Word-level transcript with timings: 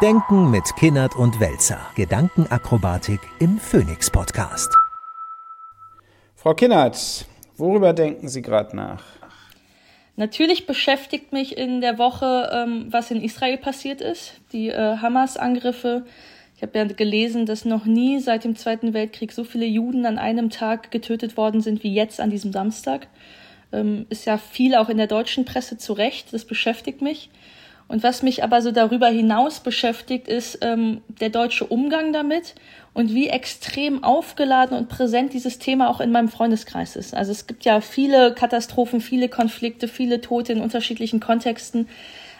Denken 0.00 0.52
mit 0.52 0.76
Kinnert 0.76 1.16
und 1.16 1.40
Welzer. 1.40 1.80
Gedankenakrobatik 1.96 3.18
im 3.40 3.58
Phoenix 3.58 4.08
Podcast. 4.08 4.72
Frau 6.36 6.54
Kinnert, 6.54 7.26
worüber 7.56 7.92
denken 7.92 8.28
Sie 8.28 8.40
gerade 8.40 8.76
nach? 8.76 9.02
Natürlich 10.14 10.68
beschäftigt 10.68 11.32
mich 11.32 11.58
in 11.58 11.80
der 11.80 11.98
Woche, 11.98 12.48
ähm, 12.52 12.86
was 12.90 13.10
in 13.10 13.20
Israel 13.20 13.58
passiert 13.58 14.00
ist. 14.00 14.34
Die 14.52 14.68
äh, 14.68 14.98
Hamas-Angriffe. 14.98 16.06
Ich 16.54 16.62
habe 16.62 16.78
ja 16.78 16.84
gelesen, 16.84 17.44
dass 17.44 17.64
noch 17.64 17.84
nie 17.84 18.20
seit 18.20 18.44
dem 18.44 18.54
Zweiten 18.54 18.94
Weltkrieg 18.94 19.32
so 19.32 19.42
viele 19.42 19.66
Juden 19.66 20.06
an 20.06 20.18
einem 20.18 20.50
Tag 20.50 20.92
getötet 20.92 21.36
worden 21.36 21.60
sind 21.60 21.82
wie 21.82 21.92
jetzt 21.92 22.20
an 22.20 22.30
diesem 22.30 22.52
Samstag. 22.52 23.08
Ähm, 23.72 24.06
ist 24.10 24.26
ja 24.26 24.38
viel 24.38 24.76
auch 24.76 24.90
in 24.90 24.96
der 24.96 25.08
deutschen 25.08 25.44
Presse 25.44 25.76
zu 25.76 25.92
Recht. 25.92 26.32
Das 26.32 26.44
beschäftigt 26.44 27.02
mich. 27.02 27.30
Und 27.88 28.02
was 28.02 28.22
mich 28.22 28.44
aber 28.44 28.60
so 28.60 28.70
darüber 28.70 29.08
hinaus 29.08 29.60
beschäftigt, 29.60 30.28
ist 30.28 30.58
ähm, 30.60 31.00
der 31.08 31.30
deutsche 31.30 31.64
Umgang 31.64 32.12
damit 32.12 32.54
und 32.92 33.14
wie 33.14 33.28
extrem 33.28 34.04
aufgeladen 34.04 34.76
und 34.76 34.90
präsent 34.90 35.32
dieses 35.32 35.58
Thema 35.58 35.88
auch 35.88 36.00
in 36.00 36.12
meinem 36.12 36.28
Freundeskreis 36.28 36.96
ist. 36.96 37.14
Also 37.14 37.32
es 37.32 37.46
gibt 37.46 37.64
ja 37.64 37.80
viele 37.80 38.34
Katastrophen, 38.34 39.00
viele 39.00 39.30
Konflikte, 39.30 39.88
viele 39.88 40.20
Tote 40.20 40.52
in 40.52 40.60
unterschiedlichen 40.60 41.18
Kontexten. 41.18 41.88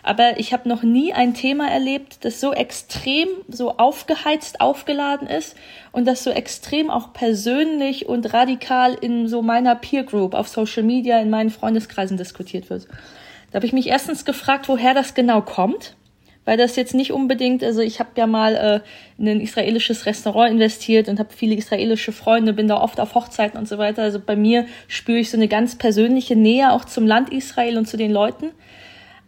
Aber 0.03 0.39
ich 0.39 0.53
habe 0.53 0.69
noch 0.69 0.83
nie 0.83 1.13
ein 1.13 1.35
Thema 1.35 1.69
erlebt, 1.69 2.25
das 2.25 2.41
so 2.41 2.53
extrem, 2.53 3.29
so 3.49 3.77
aufgeheizt, 3.79 4.61
aufgeladen 4.61 5.29
ist 5.29 5.57
und 5.93 6.07
das 6.07 6.25
so 6.25 6.31
extrem 6.31 6.91
auch 6.91 7.13
persönlich 7.13 8.07
und 8.07 8.33
radikal 8.33 8.95
in 8.95 9.29
so 9.29 9.43
meiner 9.43 9.75
Peer 9.75 10.05
Group 10.05 10.35
auf 10.35 10.49
Social 10.49 10.83
Media, 10.83 11.19
in 11.21 11.31
meinen 11.31 11.51
Freundeskreisen 11.51 12.17
diskutiert 12.17 12.71
wird. 12.71 12.87
Da 13.51 13.57
habe 13.57 13.67
ich 13.67 13.73
mich 13.73 13.89
erstens 13.89 14.25
gefragt, 14.25 14.69
woher 14.69 14.95
das 14.95 15.15
genau 15.15 15.41
kommt, 15.41 15.97
weil 16.45 16.57
das 16.57 16.77
jetzt 16.77 16.95
nicht 16.95 17.13
unbedingt, 17.13 17.63
also 17.63 17.81
ich 17.81 18.01
habe 18.01 18.11
ja 18.17 18.27
mal 18.27 18.55
äh, 18.55 19.21
in 19.21 19.29
ein 19.29 19.41
israelisches 19.41 20.07
Restaurant 20.07 20.51
investiert 20.51 21.09
und 21.09 21.19
habe 21.19 21.31
viele 21.35 21.55
israelische 21.55 22.13
Freunde, 22.13 22.53
bin 22.53 22.69
da 22.69 22.81
oft 22.81 23.01
auf 23.01 23.15
Hochzeiten 23.15 23.59
und 23.59 23.69
so 23.69 23.79
weiter. 23.79 24.03
Also 24.03 24.19
bei 24.19 24.37
mir 24.37 24.67
spüre 24.87 25.19
ich 25.19 25.31
so 25.31 25.37
eine 25.37 25.49
ganz 25.49 25.77
persönliche 25.77 26.37
Nähe 26.37 26.73
auch 26.73 26.85
zum 26.85 27.07
Land 27.07 27.31
Israel 27.33 27.77
und 27.77 27.87
zu 27.87 27.97
den 27.97 28.11
Leuten. 28.11 28.51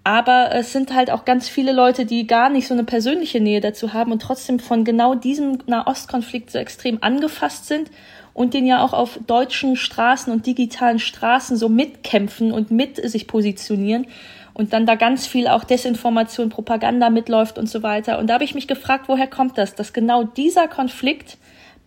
Aber 0.02 0.50
es 0.54 0.72
sind 0.72 0.94
halt 0.94 1.10
auch 1.10 1.26
ganz 1.26 1.48
viele 1.48 1.72
Leute, 1.72 2.06
die 2.06 2.26
gar 2.26 2.48
nicht 2.48 2.66
so 2.66 2.72
eine 2.72 2.84
persönliche 2.84 3.38
Nähe 3.38 3.60
dazu 3.60 3.92
haben 3.92 4.12
und 4.12 4.22
trotzdem 4.22 4.58
von 4.58 4.84
genau 4.84 5.14
diesem 5.14 5.58
Nahostkonflikt 5.66 6.50
so 6.50 6.58
extrem 6.58 7.02
angefasst 7.02 7.66
sind 7.66 7.90
und 8.34 8.54
den 8.54 8.66
ja 8.66 8.82
auch 8.82 8.92
auf 8.92 9.18
deutschen 9.26 9.76
Straßen 9.76 10.32
und 10.32 10.46
digitalen 10.46 10.98
Straßen 10.98 11.56
so 11.56 11.68
mitkämpfen 11.68 12.52
und 12.52 12.70
mit 12.70 12.96
sich 12.96 13.26
positionieren 13.26 14.06
und 14.54 14.72
dann 14.72 14.86
da 14.86 14.94
ganz 14.94 15.26
viel 15.26 15.48
auch 15.48 15.64
Desinformation, 15.64 16.48
Propaganda 16.48 17.10
mitläuft 17.10 17.58
und 17.58 17.68
so 17.68 17.82
weiter. 17.82 18.18
Und 18.18 18.26
da 18.26 18.34
habe 18.34 18.44
ich 18.44 18.54
mich 18.54 18.68
gefragt, 18.68 19.04
woher 19.08 19.26
kommt 19.26 19.58
das, 19.58 19.74
dass 19.74 19.92
genau 19.92 20.24
dieser 20.24 20.68
Konflikt 20.68 21.38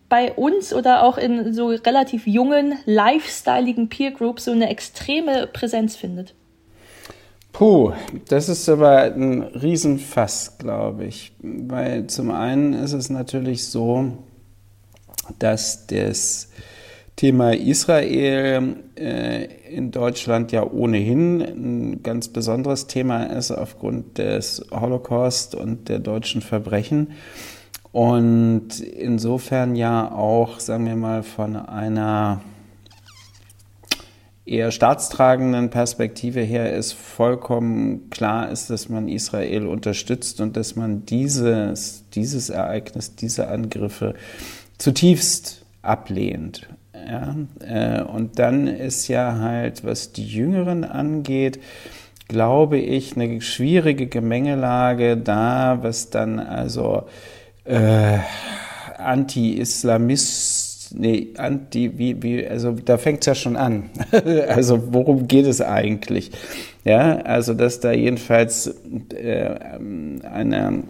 bei 0.08 0.32
uns 0.32 0.72
oder 0.72 1.02
auch 1.02 1.18
in 1.18 1.52
so 1.54 1.68
relativ 1.68 2.26
jungen, 2.26 2.74
lifestyleigen 2.84 3.88
Peer 3.88 4.10
Groups 4.10 4.44
so 4.44 4.52
eine 4.52 4.68
extreme 4.68 5.46
Präsenz 5.46 5.96
findet. 5.96 6.34
Puh, 7.52 7.92
das 8.28 8.48
ist 8.48 8.68
aber 8.68 9.02
ein 9.02 9.42
Riesenfass, 9.42 10.58
glaube 10.58 11.04
ich. 11.04 11.32
Weil 11.40 12.08
zum 12.08 12.32
einen 12.32 12.72
ist 12.72 12.92
es 12.92 13.10
natürlich 13.10 13.68
so, 13.68 14.18
dass 15.38 15.86
das 15.86 16.48
Thema 17.16 17.54
Israel 17.54 18.76
äh, 18.96 19.44
in 19.72 19.92
Deutschland 19.92 20.50
ja 20.50 20.64
ohnehin 20.68 21.40
ein 21.40 22.02
ganz 22.02 22.28
besonderes 22.28 22.88
Thema 22.88 23.24
ist 23.24 23.52
aufgrund 23.52 24.18
des 24.18 24.66
Holocaust 24.72 25.54
und 25.54 25.88
der 25.88 26.00
deutschen 26.00 26.42
Verbrechen. 26.42 27.12
Und 27.92 28.80
insofern 28.80 29.76
ja 29.76 30.10
auch, 30.10 30.58
sagen 30.58 30.86
wir 30.86 30.96
mal, 30.96 31.22
von 31.22 31.54
einer 31.54 32.40
eher 34.44 34.72
staatstragenden 34.72 35.70
Perspektive 35.70 36.40
her 36.40 36.74
ist 36.74 36.92
vollkommen 36.92 38.10
klar 38.10 38.50
ist, 38.50 38.68
dass 38.68 38.88
man 38.88 39.08
Israel 39.08 39.66
unterstützt 39.66 40.40
und 40.40 40.56
dass 40.56 40.76
man 40.76 41.06
dieses, 41.06 42.04
dieses 42.10 42.50
Ereignis, 42.50 43.14
diese 43.14 43.48
Angriffe 43.48 44.14
zutiefst 44.84 45.64
ablehnt. 45.80 46.68
Ja, 47.08 47.34
äh, 47.66 48.02
und 48.02 48.38
dann 48.38 48.66
ist 48.66 49.08
ja 49.08 49.38
halt, 49.38 49.82
was 49.82 50.12
die 50.12 50.26
Jüngeren 50.26 50.84
angeht, 50.84 51.58
glaube 52.28 52.76
ich, 52.76 53.16
eine 53.16 53.40
schwierige 53.40 54.06
Gemengelage 54.08 55.16
da, 55.16 55.78
was 55.80 56.10
dann 56.10 56.38
also 56.38 57.04
äh, 57.64 58.18
Anti-Islamist, 58.98 60.94
nee, 60.98 61.28
Anti, 61.38 61.98
wie, 61.98 62.22
wie, 62.22 62.46
also 62.46 62.72
da 62.72 62.98
fängt 62.98 63.20
es 63.20 63.26
ja 63.26 63.34
schon 63.34 63.56
an. 63.56 63.88
also 64.48 64.92
worum 64.92 65.28
geht 65.28 65.46
es 65.46 65.62
eigentlich? 65.62 66.30
Ja, 66.84 67.20
also 67.20 67.54
dass 67.54 67.80
da 67.80 67.92
jedenfalls 67.92 68.74
äh, 69.14 69.54
eine 70.30 70.84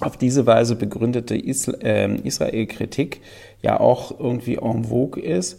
auf 0.00 0.16
diese 0.16 0.46
Weise 0.46 0.76
begründete 0.76 1.34
ähm, 1.36 2.20
Israel-Kritik 2.22 3.20
ja 3.62 3.80
auch 3.80 4.18
irgendwie 4.18 4.56
en 4.56 4.84
vogue 4.84 5.22
ist. 5.22 5.58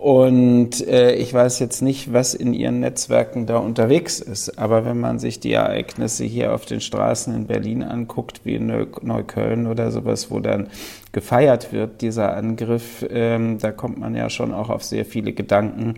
Und 0.00 0.86
äh, 0.88 1.12
ich 1.12 1.34
weiß 1.34 1.58
jetzt 1.58 1.82
nicht, 1.82 2.10
was 2.10 2.32
in 2.32 2.54
ihren 2.54 2.80
Netzwerken 2.80 3.44
da 3.44 3.58
unterwegs 3.58 4.18
ist. 4.18 4.58
Aber 4.58 4.86
wenn 4.86 4.98
man 4.98 5.18
sich 5.18 5.40
die 5.40 5.52
Ereignisse 5.52 6.24
hier 6.24 6.54
auf 6.54 6.64
den 6.64 6.80
Straßen 6.80 7.34
in 7.34 7.46
Berlin 7.46 7.82
anguckt, 7.82 8.40
wie 8.44 8.54
in 8.54 8.66
Neukölln 8.66 9.66
oder 9.66 9.90
sowas, 9.90 10.30
wo 10.30 10.40
dann 10.40 10.68
gefeiert 11.12 11.74
wird, 11.74 12.00
dieser 12.00 12.34
Angriff, 12.34 13.04
ähm, 13.10 13.58
da 13.58 13.72
kommt 13.72 13.98
man 13.98 14.14
ja 14.14 14.30
schon 14.30 14.54
auch 14.54 14.70
auf 14.70 14.84
sehr 14.84 15.04
viele 15.04 15.34
Gedanken, 15.34 15.96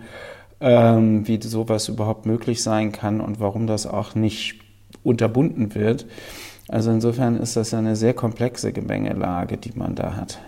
ähm, 0.60 1.28
wie 1.28 1.40
sowas 1.40 1.88
überhaupt 1.88 2.26
möglich 2.26 2.60
sein 2.60 2.90
kann 2.90 3.20
und 3.20 3.38
warum 3.38 3.68
das 3.68 3.86
auch 3.86 4.16
nicht 4.16 4.56
unterbunden 5.04 5.76
wird. 5.76 6.06
Also 6.72 6.90
insofern 6.90 7.36
ist 7.36 7.54
das 7.54 7.74
eine 7.74 7.96
sehr 7.96 8.14
komplexe 8.14 8.72
Gemengelage, 8.72 9.58
die 9.58 9.72
man 9.74 9.94
da 9.94 10.16
hat. 10.16 10.38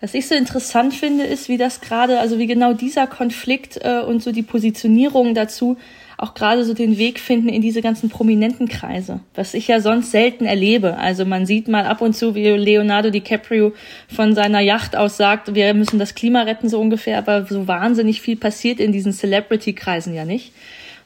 Was 0.00 0.14
ich 0.14 0.28
so 0.28 0.34
interessant 0.34 0.94
finde, 0.94 1.24
ist, 1.24 1.50
wie 1.50 1.58
das 1.58 1.82
gerade, 1.82 2.20
also 2.20 2.38
wie 2.38 2.46
genau 2.46 2.72
dieser 2.72 3.06
Konflikt 3.06 3.78
äh, 3.82 4.00
und 4.00 4.22
so 4.22 4.32
die 4.32 4.42
Positionierung 4.42 5.34
dazu 5.34 5.76
auch 6.18 6.32
gerade 6.32 6.64
so 6.64 6.72
den 6.72 6.96
Weg 6.96 7.20
finden 7.20 7.50
in 7.50 7.60
diese 7.60 7.82
ganzen 7.82 8.08
prominenten 8.08 8.68
Kreise, 8.68 9.20
was 9.34 9.52
ich 9.52 9.68
ja 9.68 9.80
sonst 9.80 10.10
selten 10.10 10.46
erlebe. 10.46 10.96
Also 10.96 11.26
man 11.26 11.44
sieht 11.44 11.68
mal 11.68 11.84
ab 11.84 12.00
und 12.00 12.16
zu, 12.16 12.34
wie 12.34 12.48
Leonardo 12.48 13.10
DiCaprio 13.10 13.74
von 14.08 14.34
seiner 14.34 14.60
Yacht 14.60 14.96
aus 14.96 15.18
sagt, 15.18 15.54
wir 15.54 15.74
müssen 15.74 15.98
das 15.98 16.14
Klima 16.14 16.42
retten 16.42 16.70
so 16.70 16.80
ungefähr, 16.80 17.18
aber 17.18 17.44
so 17.44 17.68
wahnsinnig 17.68 18.22
viel 18.22 18.36
passiert 18.36 18.80
in 18.80 18.92
diesen 18.92 19.12
Celebrity-Kreisen 19.12 20.14
ja 20.14 20.24
nicht. 20.24 20.52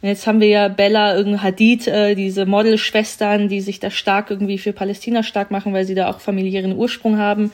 Und 0.03 0.09
jetzt 0.09 0.27
haben 0.27 0.41
wir 0.41 0.49
ja 0.49 0.69
Bella 0.69 1.15
irgendwie 1.17 1.41
Hadid, 1.41 1.87
äh, 1.87 2.15
diese 2.15 2.47
Modelschwestern, 2.47 3.49
die 3.49 3.61
sich 3.61 3.81
da 3.81 3.91
stark 3.91 4.31
irgendwie 4.31 4.59
für 4.59 4.73
Palästina 4.73 5.23
stark 5.23 5.51
machen, 5.51 5.75
weil 5.75 5.85
sie 5.85 5.95
da 5.95 6.09
auch 6.09 6.21
familiären 6.21 6.77
Ursprung 6.77 7.19
haben. 7.19 7.53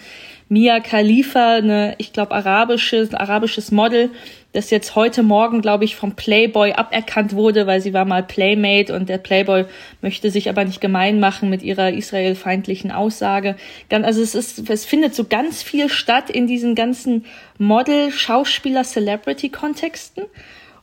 Mia 0.48 0.78
Khalifa, 0.78 1.56
eine, 1.56 1.96
ich 1.98 2.12
glaube, 2.12 2.32
arabisches, 2.32 3.12
arabisches 3.12 3.72
Model, 3.72 4.10
das 4.52 4.70
jetzt 4.70 4.94
heute 4.94 5.24
Morgen, 5.24 5.60
glaube 5.60 5.84
ich, 5.84 5.96
vom 5.96 6.14
Playboy 6.14 6.72
aberkannt 6.72 7.34
wurde, 7.34 7.66
weil 7.66 7.80
sie 7.80 7.92
war 7.92 8.04
mal 8.04 8.22
Playmate 8.22 8.94
und 8.94 9.08
der 9.08 9.18
Playboy 9.18 9.64
möchte 10.02 10.30
sich 10.30 10.48
aber 10.48 10.64
nicht 10.64 10.80
gemein 10.80 11.18
machen 11.18 11.50
mit 11.50 11.64
ihrer 11.64 11.90
israelfeindlichen 11.90 12.92
Aussage. 12.92 13.56
Dann, 13.88 14.04
also 14.04 14.22
es 14.22 14.36
ist, 14.36 14.70
es 14.70 14.84
findet 14.84 15.16
so 15.16 15.24
ganz 15.24 15.64
viel 15.64 15.88
statt 15.88 16.30
in 16.30 16.46
diesen 16.46 16.76
ganzen 16.76 17.24
Model, 17.58 18.12
Schauspieler, 18.12 18.84
Celebrity-Kontexten. 18.84 20.26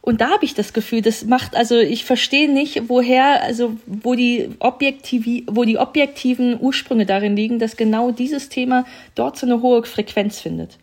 Und 0.06 0.19
da 0.19 0.31
habe 0.31 0.44
ich 0.44 0.53
das 0.53 0.74
Gefühl, 0.74 1.02
das 1.02 1.24
macht, 1.24 1.56
also 1.56 1.80
ich 1.80 2.03
verstehe 2.03 2.52
nicht, 2.52 2.90
woher, 2.90 3.41
also 3.41 3.78
wo 3.86 4.16
die 4.16 4.50
objektiv, 4.59 5.46
wo 5.47 5.64
die 5.64 5.78
objektiven 5.78 6.59
Ursprünge 6.59 7.05
darin 7.05 7.38
liegen, 7.38 7.58
dass 7.58 7.78
genau 7.78 8.11
dieses 8.11 8.50
Thema 8.50 8.84
dort 9.16 9.38
so 9.38 9.46
eine 9.46 9.61
hohe 9.61 9.82
Frequenz 9.85 10.41
findet. 10.41 10.78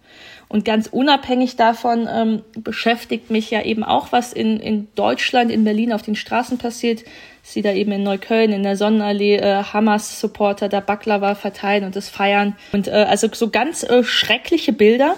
Und 0.49 0.64
ganz 0.64 0.87
unabhängig 0.87 1.56
davon 1.56 2.08
ähm, 2.11 2.43
beschäftigt 2.55 3.31
mich 3.31 3.50
ja 3.50 3.61
eben 3.62 3.84
auch, 3.84 4.11
was 4.11 4.32
in, 4.32 4.58
in 4.58 4.88
Deutschland, 4.94 5.52
in 5.52 5.64
Berlin 5.64 5.93
auf 5.93 6.00
den 6.00 6.17
Straßen 6.17 6.56
passiert. 6.56 7.05
Sie 7.43 7.61
da 7.61 7.75
eben 7.75 7.93
in 7.93 8.02
Neukölln 8.02 8.52
in 8.52 8.62
der 8.62 8.78
Sonnenallee 8.78 9.37
äh, 9.37 9.64
Hamas-Supporter 9.64 10.70
da 10.70 10.81
Baklava 10.81 11.34
verteilen 11.34 11.84
und 11.84 11.94
das 11.94 12.08
feiern. 12.08 12.56
Und 12.72 12.88
äh, 12.88 12.93
also 12.93 13.28
so 13.31 13.50
ganz 13.50 13.82
äh, 13.82 14.02
schreckliche 14.02 14.72
Bilder 14.72 15.17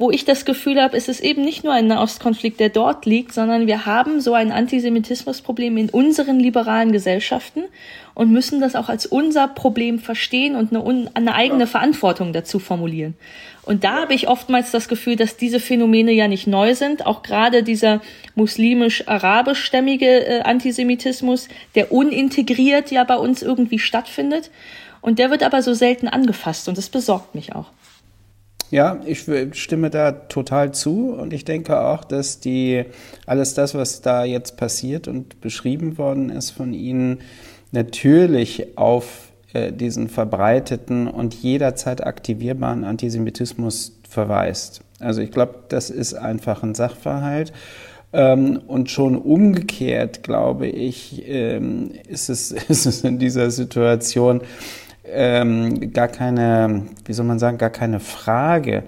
wo 0.00 0.10
ich 0.10 0.24
das 0.24 0.46
Gefühl 0.46 0.80
habe, 0.80 0.96
es 0.96 1.08
ist 1.08 1.20
eben 1.20 1.44
nicht 1.44 1.62
nur 1.62 1.74
ein 1.74 1.86
Nahostkonflikt, 1.86 2.58
der 2.58 2.70
dort 2.70 3.04
liegt, 3.04 3.34
sondern 3.34 3.66
wir 3.66 3.84
haben 3.84 4.22
so 4.22 4.32
ein 4.32 4.50
Antisemitismusproblem 4.50 5.76
in 5.76 5.90
unseren 5.90 6.40
liberalen 6.40 6.90
Gesellschaften 6.90 7.64
und 8.14 8.32
müssen 8.32 8.62
das 8.62 8.76
auch 8.76 8.88
als 8.88 9.04
unser 9.04 9.46
Problem 9.46 9.98
verstehen 9.98 10.56
und 10.56 10.74
eine, 10.74 11.10
eine 11.12 11.34
eigene 11.34 11.66
Verantwortung 11.66 12.32
dazu 12.32 12.58
formulieren. 12.58 13.14
Und 13.62 13.84
da 13.84 14.00
habe 14.00 14.14
ich 14.14 14.26
oftmals 14.26 14.70
das 14.70 14.88
Gefühl, 14.88 15.16
dass 15.16 15.36
diese 15.36 15.60
Phänomene 15.60 16.12
ja 16.12 16.28
nicht 16.28 16.46
neu 16.46 16.74
sind. 16.74 17.04
Auch 17.04 17.22
gerade 17.22 17.62
dieser 17.62 18.00
muslimisch-arabischstämmige 18.36 20.26
äh, 20.26 20.40
Antisemitismus, 20.40 21.48
der 21.74 21.92
unintegriert 21.92 22.90
ja 22.90 23.04
bei 23.04 23.16
uns 23.16 23.42
irgendwie 23.42 23.78
stattfindet. 23.78 24.50
Und 25.02 25.18
der 25.18 25.30
wird 25.30 25.42
aber 25.42 25.60
so 25.60 25.74
selten 25.74 26.08
angefasst 26.08 26.68
und 26.68 26.78
das 26.78 26.88
besorgt 26.88 27.34
mich 27.34 27.54
auch. 27.54 27.66
Ja, 28.70 29.00
ich 29.04 29.26
stimme 29.52 29.90
da 29.90 30.12
total 30.12 30.72
zu 30.72 31.12
und 31.12 31.32
ich 31.32 31.44
denke 31.44 31.80
auch, 31.80 32.04
dass 32.04 32.38
die 32.38 32.84
alles 33.26 33.54
das, 33.54 33.74
was 33.74 34.00
da 34.00 34.24
jetzt 34.24 34.56
passiert 34.56 35.08
und 35.08 35.40
beschrieben 35.40 35.98
worden 35.98 36.30
ist 36.30 36.50
von 36.50 36.72
Ihnen, 36.72 37.18
natürlich 37.72 38.78
auf 38.78 39.32
äh, 39.52 39.72
diesen 39.72 40.08
verbreiteten 40.08 41.08
und 41.08 41.34
jederzeit 41.34 42.06
aktivierbaren 42.06 42.84
Antisemitismus 42.84 43.98
verweist. 44.08 44.82
Also 45.00 45.20
ich 45.20 45.32
glaube, 45.32 45.54
das 45.68 45.90
ist 45.90 46.14
einfach 46.14 46.62
ein 46.62 46.76
Sachverhalt. 46.76 47.52
Ähm, 48.12 48.60
und 48.66 48.90
schon 48.90 49.16
umgekehrt, 49.16 50.22
glaube 50.22 50.66
ich, 50.66 51.22
ähm, 51.26 51.92
ist, 52.08 52.28
es, 52.28 52.50
ist 52.68 52.86
es 52.86 53.02
in 53.02 53.18
dieser 53.18 53.50
Situation 53.50 54.42
ähm, 55.04 55.92
gar 55.92 56.08
keine, 56.08 56.84
wie 57.04 57.12
soll 57.12 57.26
man 57.26 57.38
sagen, 57.38 57.58
gar 57.58 57.70
keine 57.70 58.00
Frage, 58.00 58.84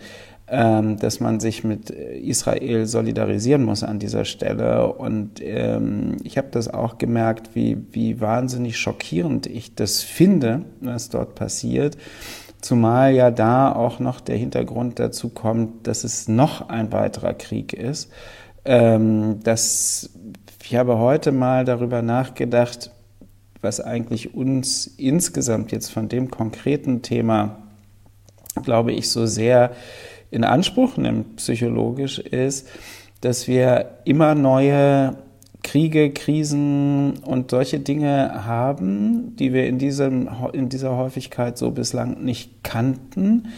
ähm, 0.48 0.98
dass 0.98 1.20
man 1.20 1.40
sich 1.40 1.64
mit 1.64 1.88
Israel 1.90 2.86
solidarisieren 2.86 3.64
muss 3.64 3.82
an 3.82 3.98
dieser 3.98 4.24
Stelle. 4.24 4.92
Und 4.92 5.40
ähm, 5.40 6.18
ich 6.24 6.36
habe 6.36 6.48
das 6.50 6.68
auch 6.68 6.98
gemerkt, 6.98 7.54
wie, 7.54 7.78
wie 7.92 8.20
wahnsinnig 8.20 8.76
schockierend 8.76 9.46
ich 9.46 9.74
das 9.74 10.02
finde, 10.02 10.66
was 10.80 11.08
dort 11.08 11.34
passiert. 11.34 11.96
Zumal 12.60 13.14
ja 13.14 13.30
da 13.30 13.72
auch 13.72 13.98
noch 13.98 14.20
der 14.20 14.36
Hintergrund 14.36 14.98
dazu 14.98 15.30
kommt, 15.30 15.86
dass 15.86 16.04
es 16.04 16.28
noch 16.28 16.68
ein 16.68 16.92
weiterer 16.92 17.34
Krieg 17.34 17.72
ist. 17.72 18.12
Ähm, 18.64 19.40
dass 19.42 20.10
ich 20.62 20.76
habe 20.76 20.98
heute 20.98 21.32
mal 21.32 21.64
darüber 21.64 22.02
nachgedacht, 22.02 22.92
was 23.62 23.80
eigentlich 23.80 24.34
uns 24.34 24.86
insgesamt 24.86 25.72
jetzt 25.72 25.90
von 25.90 26.08
dem 26.08 26.30
konkreten 26.30 27.02
Thema, 27.02 27.62
glaube 28.64 28.92
ich, 28.92 29.08
so 29.08 29.26
sehr 29.26 29.72
in 30.30 30.44
Anspruch 30.44 30.96
nimmt, 30.96 31.36
psychologisch, 31.36 32.18
ist, 32.18 32.68
dass 33.20 33.48
wir 33.48 33.98
immer 34.04 34.34
neue 34.34 35.16
Kriege, 35.62 36.10
Krisen 36.10 37.18
und 37.18 37.50
solche 37.52 37.78
Dinge 37.78 38.44
haben, 38.44 39.36
die 39.36 39.52
wir 39.52 39.66
in, 39.66 39.78
diesem, 39.78 40.28
in 40.52 40.68
dieser 40.68 40.96
Häufigkeit 40.96 41.56
so 41.56 41.70
bislang 41.70 42.24
nicht 42.24 42.64
kannten. 42.64 43.48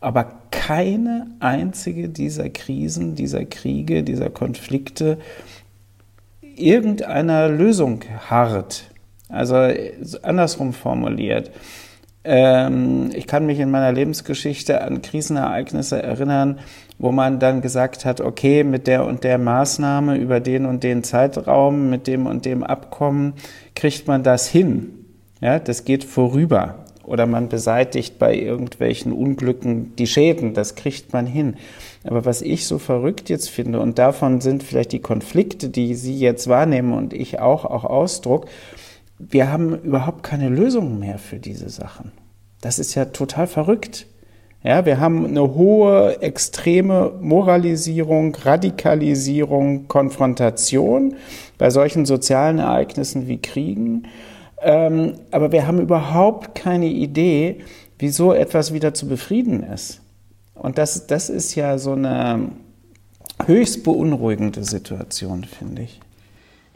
Aber 0.00 0.32
keine 0.50 1.26
einzige 1.40 2.08
dieser 2.08 2.48
Krisen, 2.50 3.16
dieser 3.16 3.44
Kriege, 3.44 4.04
dieser 4.04 4.30
Konflikte 4.30 5.18
irgendeiner 6.40 7.48
Lösung 7.48 8.04
harrt. 8.28 8.84
Also 9.28 9.56
andersrum 10.22 10.72
formuliert. 10.72 11.50
Ähm, 12.24 13.10
ich 13.14 13.26
kann 13.26 13.46
mich 13.46 13.58
in 13.58 13.70
meiner 13.70 13.92
Lebensgeschichte 13.92 14.82
an 14.82 15.02
Krisenereignisse 15.02 16.02
erinnern, 16.02 16.58
wo 16.98 17.12
man 17.12 17.38
dann 17.38 17.62
gesagt 17.62 18.04
hat, 18.04 18.20
okay, 18.20 18.64
mit 18.64 18.86
der 18.86 19.04
und 19.04 19.24
der 19.24 19.38
Maßnahme 19.38 20.16
über 20.16 20.40
den 20.40 20.66
und 20.66 20.82
den 20.82 21.04
Zeitraum, 21.04 21.88
mit 21.90 22.06
dem 22.06 22.26
und 22.26 22.44
dem 22.44 22.64
Abkommen 22.64 23.34
kriegt 23.74 24.08
man 24.08 24.22
das 24.22 24.48
hin. 24.48 24.90
Ja, 25.40 25.58
das 25.58 25.84
geht 25.84 26.04
vorüber. 26.04 26.84
Oder 27.04 27.24
man 27.24 27.48
beseitigt 27.48 28.18
bei 28.18 28.34
irgendwelchen 28.34 29.12
Unglücken 29.12 29.96
die 29.96 30.06
Schäden, 30.06 30.52
das 30.52 30.74
kriegt 30.74 31.14
man 31.14 31.24
hin. 31.24 31.56
Aber 32.04 32.26
was 32.26 32.42
ich 32.42 32.66
so 32.66 32.78
verrückt 32.78 33.30
jetzt 33.30 33.48
finde, 33.48 33.80
und 33.80 33.98
davon 33.98 34.42
sind 34.42 34.62
vielleicht 34.62 34.92
die 34.92 34.98
Konflikte, 34.98 35.70
die 35.70 35.94
Sie 35.94 36.18
jetzt 36.18 36.48
wahrnehmen 36.48 36.92
und 36.92 37.14
ich 37.14 37.40
auch, 37.40 37.64
auch 37.64 37.84
Ausdruck, 37.84 38.46
wir 39.18 39.50
haben 39.50 39.78
überhaupt 39.80 40.22
keine 40.22 40.48
Lösung 40.48 40.98
mehr 40.98 41.18
für 41.18 41.38
diese 41.38 41.68
Sachen. 41.68 42.12
Das 42.60 42.78
ist 42.78 42.94
ja 42.94 43.06
total 43.06 43.46
verrückt. 43.46 44.06
Ja, 44.64 44.84
wir 44.84 44.98
haben 44.98 45.24
eine 45.24 45.54
hohe, 45.54 46.20
extreme 46.20 47.12
Moralisierung, 47.20 48.34
Radikalisierung, 48.34 49.86
Konfrontation 49.86 51.14
bei 51.58 51.70
solchen 51.70 52.06
sozialen 52.06 52.58
Ereignissen 52.58 53.28
wie 53.28 53.40
Kriegen. 53.40 54.08
Ähm, 54.60 55.14
aber 55.30 55.52
wir 55.52 55.66
haben 55.68 55.80
überhaupt 55.80 56.56
keine 56.56 56.86
Idee, 56.86 57.60
wie 57.98 58.08
so 58.08 58.32
etwas 58.32 58.72
wieder 58.72 58.94
zu 58.94 59.06
befrieden 59.06 59.62
ist. 59.62 60.00
Und 60.54 60.78
das, 60.78 61.06
das 61.06 61.30
ist 61.30 61.54
ja 61.54 61.78
so 61.78 61.92
eine 61.92 62.50
höchst 63.46 63.84
beunruhigende 63.84 64.64
Situation, 64.64 65.44
finde 65.44 65.82
ich. 65.82 66.00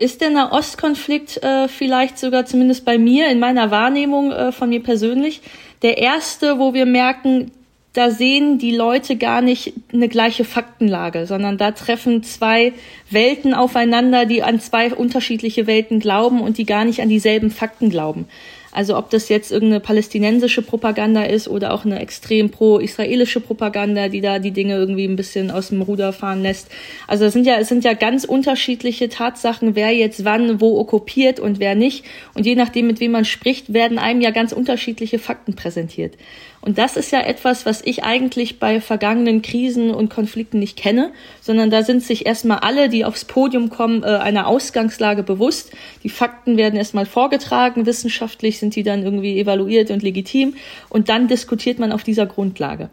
Ist 0.03 0.21
der 0.21 0.31
Nahostkonflikt 0.31 1.45
äh, 1.45 1.69
vielleicht 1.69 2.19
sogar 2.19 2.45
zumindest 2.45 2.85
bei 2.85 2.99
mir, 2.99 3.31
in 3.31 3.39
meiner 3.39 3.71
Wahrnehmung 3.71 4.33
äh, 4.33 4.51
von 4.51 4.69
mir 4.69 4.83
persönlich, 4.83 5.43
der 5.83 5.99
erste, 5.99 6.59
wo 6.59 6.75
wir 6.75 6.87
merken, 6.87 7.53
da 7.93 8.11
sehen 8.11 8.59
die 8.59 8.75
Leute 8.75 9.15
gar 9.15 9.43
nicht 9.43 9.75
eine 9.93 10.09
gleiche 10.09 10.45
Faktenlage, 10.45 11.27
sondern 11.27 11.57
da 11.57 11.71
treffen 11.71 12.25
zwei 12.25 12.73
Welten 13.11 13.55
aufeinander, 13.55 14.27
die 14.27 14.43
an 14.43 14.59
zwei 14.59 14.93
unterschiedliche 14.93 15.69
Welten 15.69 16.01
glauben 16.01 16.41
und 16.41 16.59
die 16.59 16.67
gar 16.67 16.85
nicht 16.85 17.01
an 17.01 17.09
dieselben 17.09 17.53
Fakten 17.53 17.89
glauben. 17.89 18.27
Also 18.73 18.97
ob 18.97 19.11
das 19.11 19.29
jetzt 19.29 19.53
irgendeine 19.53 19.81
palästinensische 19.81 20.63
Propaganda 20.63 21.25
ist 21.25 21.47
oder 21.47 21.75
auch 21.75 21.85
eine 21.85 22.01
extrem 22.01 22.51
pro-israelische 22.51 23.41
Propaganda, 23.41 24.09
die 24.09 24.23
da 24.23 24.39
die 24.39 24.51
Dinge 24.51 24.77
irgendwie 24.77 25.05
ein 25.05 25.17
bisschen 25.17 25.51
aus 25.51 25.69
dem 25.69 25.83
Ruder 25.83 26.15
fahren 26.15 26.43
lässt. 26.43 26.69
Also 27.07 27.27
es 27.27 27.35
sind 27.35 27.47
ja, 27.47 27.59
es 27.59 27.69
sind 27.69 27.85
ja 27.85 27.93
ganz 27.93 28.25
unterschiedliche 28.25 29.11
Tatsachen, 29.11 29.77
wer 29.77 29.91
jetzt 29.91 30.25
wann 30.25 30.63
wo 30.63 30.79
okkupiert 30.81 31.39
und 31.39 31.61
wer 31.61 31.75
nicht. 31.75 32.07
Und 32.33 32.47
je 32.47 32.55
nachdem, 32.55 32.87
mit 32.87 32.99
wem 32.99 33.13
man 33.13 33.27
spricht, 33.27 33.75
werden 33.75 33.99
einem 33.99 34.23
ja 34.23 34.31
ganz 34.31 34.53
unterschiedliche 34.53 35.19
Fakten 35.19 35.55
präsentiert. 35.55 36.15
Und 36.63 36.79
das 36.79 36.97
ist 36.97 37.11
ja 37.11 37.21
etwas, 37.21 37.67
was 37.67 37.83
ich 37.85 38.05
eigentlich 38.05 38.61
bei 38.61 38.81
vergangenen 38.81 39.43
Krisen 39.43 39.91
und 39.91 40.11
Konflikten 40.11 40.61
nicht 40.61 40.79
kenne, 40.79 41.11
sondern 41.41 41.71
da 41.71 41.83
sind 41.83 42.05
sich 42.05 42.25
erstmal 42.25 42.59
alle, 42.61 42.89
die 42.89 43.05
aufs 43.05 43.25
Podium 43.25 43.69
kommen, 43.69 44.05
äh, 44.05 44.07
einer 44.07 44.47
Ausgangslage 44.47 45.25
bewusst. 45.25 45.73
Die 46.05 46.09
Fakten 46.09 46.57
werden 46.57 46.77
erstmal 46.77 47.05
vorgetragen, 47.05 47.85
wissenschaftlich 47.85 48.61
sind 48.63 48.77
die 48.77 48.85
dann 48.85 49.03
irgendwie 49.03 49.41
evaluiert 49.41 49.91
und 49.91 50.05
legitim 50.05 50.55
und 50.89 51.09
dann 51.09 51.27
diskutiert 51.27 51.81
man 51.81 51.91
auf 51.91 52.05
dieser 52.05 52.27
Grundlage. 52.27 52.91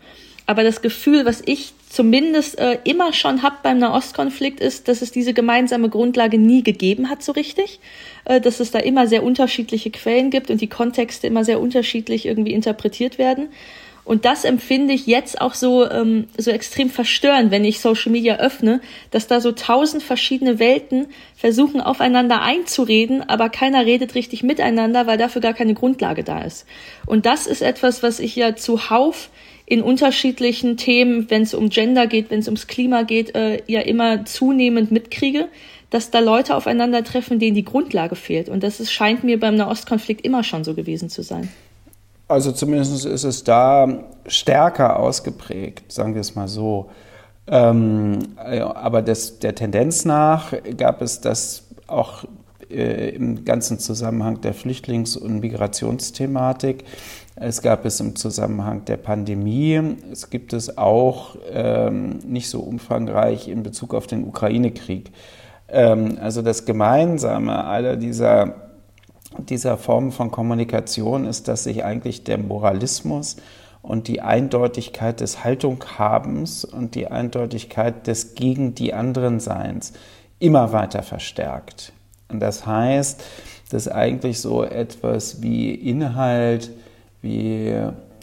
Aber 0.47 0.63
das 0.63 0.81
Gefühl, 0.81 1.25
was 1.25 1.43
ich 1.45 1.73
zumindest 1.89 2.57
äh, 2.57 2.79
immer 2.83 3.13
schon 3.13 3.43
habe 3.43 3.57
beim 3.61 3.77
Nahostkonflikt, 3.77 4.59
ist, 4.59 4.87
dass 4.87 5.03
es 5.03 5.11
diese 5.11 5.35
gemeinsame 5.35 5.89
Grundlage 5.89 6.39
nie 6.39 6.63
gegeben 6.63 7.11
hat 7.11 7.21
so 7.21 7.33
richtig, 7.33 7.79
äh, 8.25 8.41
dass 8.41 8.59
es 8.59 8.71
da 8.71 8.79
immer 8.79 9.05
sehr 9.05 9.21
unterschiedliche 9.21 9.91
Quellen 9.91 10.31
gibt 10.31 10.49
und 10.49 10.59
die 10.59 10.67
Kontexte 10.67 11.27
immer 11.27 11.45
sehr 11.45 11.59
unterschiedlich 11.59 12.25
irgendwie 12.25 12.53
interpretiert 12.53 13.19
werden. 13.19 13.49
Und 14.09 14.25
das 14.25 14.43
empfinde 14.43 14.95
ich 14.95 15.05
jetzt 15.05 15.39
auch 15.39 15.53
so, 15.53 15.87
ähm, 15.87 16.25
so 16.35 16.49
extrem 16.49 16.89
verstörend, 16.89 17.51
wenn 17.51 17.63
ich 17.63 17.79
Social 17.79 18.11
Media 18.11 18.37
öffne, 18.37 18.81
dass 19.11 19.27
da 19.27 19.39
so 19.39 19.51
tausend 19.51 20.01
verschiedene 20.01 20.57
Welten 20.57 21.09
versuchen 21.35 21.79
aufeinander 21.79 22.41
einzureden, 22.41 23.21
aber 23.21 23.49
keiner 23.49 23.85
redet 23.85 24.15
richtig 24.15 24.41
miteinander, 24.41 25.05
weil 25.05 25.19
dafür 25.19 25.41
gar 25.41 25.53
keine 25.53 25.75
Grundlage 25.75 26.23
da 26.23 26.41
ist. 26.41 26.65
Und 27.05 27.27
das 27.27 27.45
ist 27.45 27.61
etwas, 27.61 28.01
was 28.01 28.19
ich 28.19 28.35
ja 28.35 28.55
zuhauf 28.55 29.29
in 29.67 29.83
unterschiedlichen 29.83 30.75
Themen, 30.75 31.29
wenn 31.29 31.43
es 31.43 31.53
um 31.53 31.69
Gender 31.69 32.07
geht, 32.07 32.31
wenn 32.31 32.39
es 32.39 32.47
ums 32.47 32.65
Klima 32.65 33.03
geht, 33.03 33.35
äh, 33.35 33.61
ja 33.67 33.81
immer 33.81 34.25
zunehmend 34.25 34.89
mitkriege, 34.91 35.49
dass 35.91 36.09
da 36.09 36.17
Leute 36.17 36.55
aufeinandertreffen, 36.55 37.37
denen 37.37 37.53
die 37.53 37.63
Grundlage 37.63 38.15
fehlt. 38.15 38.49
Und 38.49 38.63
das 38.63 38.79
ist, 38.79 38.91
scheint 38.91 39.23
mir 39.23 39.39
beim 39.39 39.53
Nahostkonflikt 39.53 40.25
immer 40.25 40.43
schon 40.43 40.63
so 40.63 40.73
gewesen 40.73 41.09
zu 41.09 41.21
sein. 41.21 41.49
Also 42.29 42.51
zumindest 42.51 43.05
ist 43.05 43.23
es 43.23 43.43
da 43.43 43.87
stärker 44.27 44.99
ausgeprägt, 44.99 45.91
sagen 45.91 46.13
wir 46.13 46.21
es 46.21 46.35
mal 46.35 46.47
so. 46.47 46.91
Ähm, 47.47 48.19
aber 48.37 49.01
das, 49.01 49.39
der 49.39 49.55
Tendenz 49.55 50.05
nach 50.05 50.53
gab 50.77 51.01
es 51.01 51.21
das 51.21 51.63
auch 51.87 52.25
äh, 52.69 53.09
im 53.15 53.45
ganzen 53.45 53.79
Zusammenhang 53.79 54.41
der 54.41 54.53
Flüchtlings- 54.53 55.17
und 55.17 55.39
Migrationsthematik. 55.39 56.83
Es 57.35 57.63
gab 57.63 57.83
es 57.85 57.99
im 57.99 58.15
Zusammenhang 58.15 58.85
der 58.85 58.97
Pandemie. 58.97 59.81
Es 60.11 60.29
gibt 60.29 60.53
es 60.53 60.77
auch 60.77 61.35
ähm, 61.51 62.19
nicht 62.27 62.47
so 62.47 62.59
umfangreich 62.59 63.47
in 63.47 63.63
Bezug 63.63 63.95
auf 63.95 64.05
den 64.05 64.23
Ukraine-Krieg. 64.23 65.11
Ähm, 65.67 66.19
also 66.21 66.43
das 66.43 66.65
Gemeinsame 66.65 67.63
aller 67.63 67.95
dieser, 67.95 68.68
dieser 69.37 69.77
Formen 69.77 70.11
von 70.11 70.31
Kommunikation 70.31 71.25
ist, 71.25 71.47
dass 71.47 71.63
sich 71.63 71.83
eigentlich 71.83 72.23
der 72.23 72.37
Moralismus 72.37 73.37
und 73.81 74.07
die 74.07 74.21
Eindeutigkeit 74.21 75.19
des 75.19 75.43
Haltunghabens 75.43 76.65
und 76.65 76.95
die 76.95 77.07
Eindeutigkeit 77.07 78.07
des 78.07 78.35
gegen 78.35 78.75
die 78.75 78.93
anderen 78.93 79.39
Seins 79.39 79.93
immer 80.39 80.73
weiter 80.73 81.03
verstärkt. 81.03 81.93
Und 82.27 82.39
das 82.39 82.65
heißt, 82.65 83.23
dass 83.69 83.87
eigentlich 83.87 84.41
so 84.41 84.63
etwas 84.63 85.41
wie 85.41 85.73
Inhalt, 85.73 86.71
wie 87.21 87.75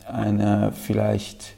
eine 0.06 0.72
vielleicht 0.72 1.55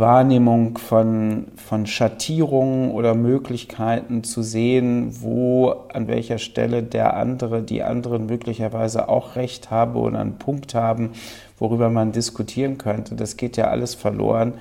Wahrnehmung 0.00 0.78
von, 0.78 1.46
von 1.54 1.86
Schattierungen 1.86 2.90
oder 2.90 3.14
Möglichkeiten 3.14 4.24
zu 4.24 4.42
sehen, 4.42 5.22
wo 5.22 5.70
an 5.92 6.08
welcher 6.08 6.38
Stelle 6.38 6.82
der 6.82 7.16
andere, 7.16 7.62
die 7.62 7.84
anderen 7.84 8.26
möglicherweise 8.26 9.08
auch 9.08 9.36
recht 9.36 9.70
habe 9.70 10.00
oder 10.00 10.18
einen 10.18 10.38
Punkt 10.38 10.74
haben, 10.74 11.10
worüber 11.58 11.90
man 11.90 12.10
diskutieren 12.10 12.78
könnte. 12.78 13.14
Das 13.14 13.36
geht 13.36 13.56
ja 13.56 13.68
alles 13.68 13.94
verloren 13.94 14.54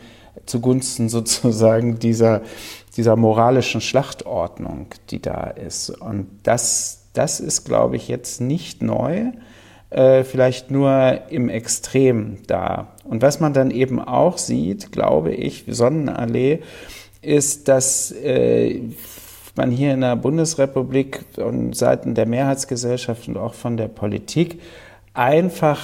zugunsten 0.45 1.09
sozusagen 1.09 1.99
dieser, 1.99 2.41
dieser 2.97 3.15
moralischen 3.15 3.81
Schlachtordnung, 3.81 4.87
die 5.09 5.21
da 5.21 5.45
ist. 5.45 5.89
Und 5.89 6.27
das, 6.43 7.05
das 7.13 7.39
ist, 7.39 7.65
glaube 7.65 7.95
ich, 7.95 8.07
jetzt 8.07 8.41
nicht 8.41 8.81
neu 8.81 9.31
äh, 9.89 10.23
vielleicht 10.23 10.71
nur 10.71 11.21
im 11.29 11.49
Extrem 11.49 12.37
da. 12.47 12.89
Und 13.03 13.21
was 13.21 13.39
man 13.39 13.53
dann 13.53 13.71
eben 13.71 13.99
auch 13.99 14.37
sieht, 14.37 14.91
glaube 14.91 15.33
ich, 15.33 15.65
Sonnenallee, 15.67 16.59
ist, 17.21 17.67
dass 17.67 18.11
äh, 18.11 18.81
man 19.55 19.71
hier 19.71 19.93
in 19.93 20.01
der 20.01 20.15
Bundesrepublik 20.15 21.25
und 21.37 21.75
Seiten 21.75 22.15
der 22.15 22.25
Mehrheitsgesellschaft 22.25 23.27
und 23.27 23.37
auch 23.37 23.53
von 23.53 23.77
der 23.77 23.87
Politik 23.87 24.59
einfach 25.13 25.81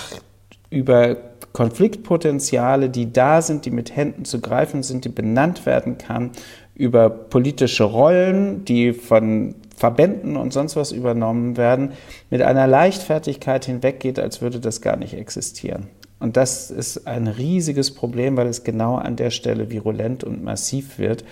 über 0.70 1.18
Konfliktpotenziale, 1.52 2.90
die 2.90 3.12
da 3.12 3.42
sind, 3.42 3.66
die 3.66 3.72
mit 3.72 3.96
Händen 3.96 4.26
zu 4.26 4.40
greifen 4.40 4.84
sind, 4.84 5.06
die 5.06 5.10
benannt 5.10 5.66
werden 5.66 5.98
kann, 5.98 6.32
über 6.76 7.10
politische 7.10 7.86
Rollen, 7.86 8.66
die 8.66 8.94
von 8.94 9.56
Verbänden 9.76 10.38
und 10.38 10.54
sonst 10.54 10.76
was 10.76 10.92
übernommen 10.92 11.58
werden, 11.58 11.92
mit 12.30 12.42
einer 12.42 12.68
Leichtfertigkeit 12.68 13.66
hinweggeht, 13.66 14.20
als 14.20 14.42
würde 14.42 14.60
das 14.60 14.82
gar 14.82 14.96
nicht 14.96 15.14
existieren. 15.14 15.88
Und 16.20 16.38
das 16.38 16.72
ist 16.72 17.08
ein 17.08 17.28
riesiges 17.28 17.94
Problem, 17.94 18.38
weil 18.38 18.48
es 18.48 18.64
genau 18.64 18.96
an 18.96 19.16
der 19.16 19.32
Stelle 19.32 19.70
virulent 19.70 20.24
und 20.24 20.44
massiv 20.44 20.98
wird. 20.98 21.26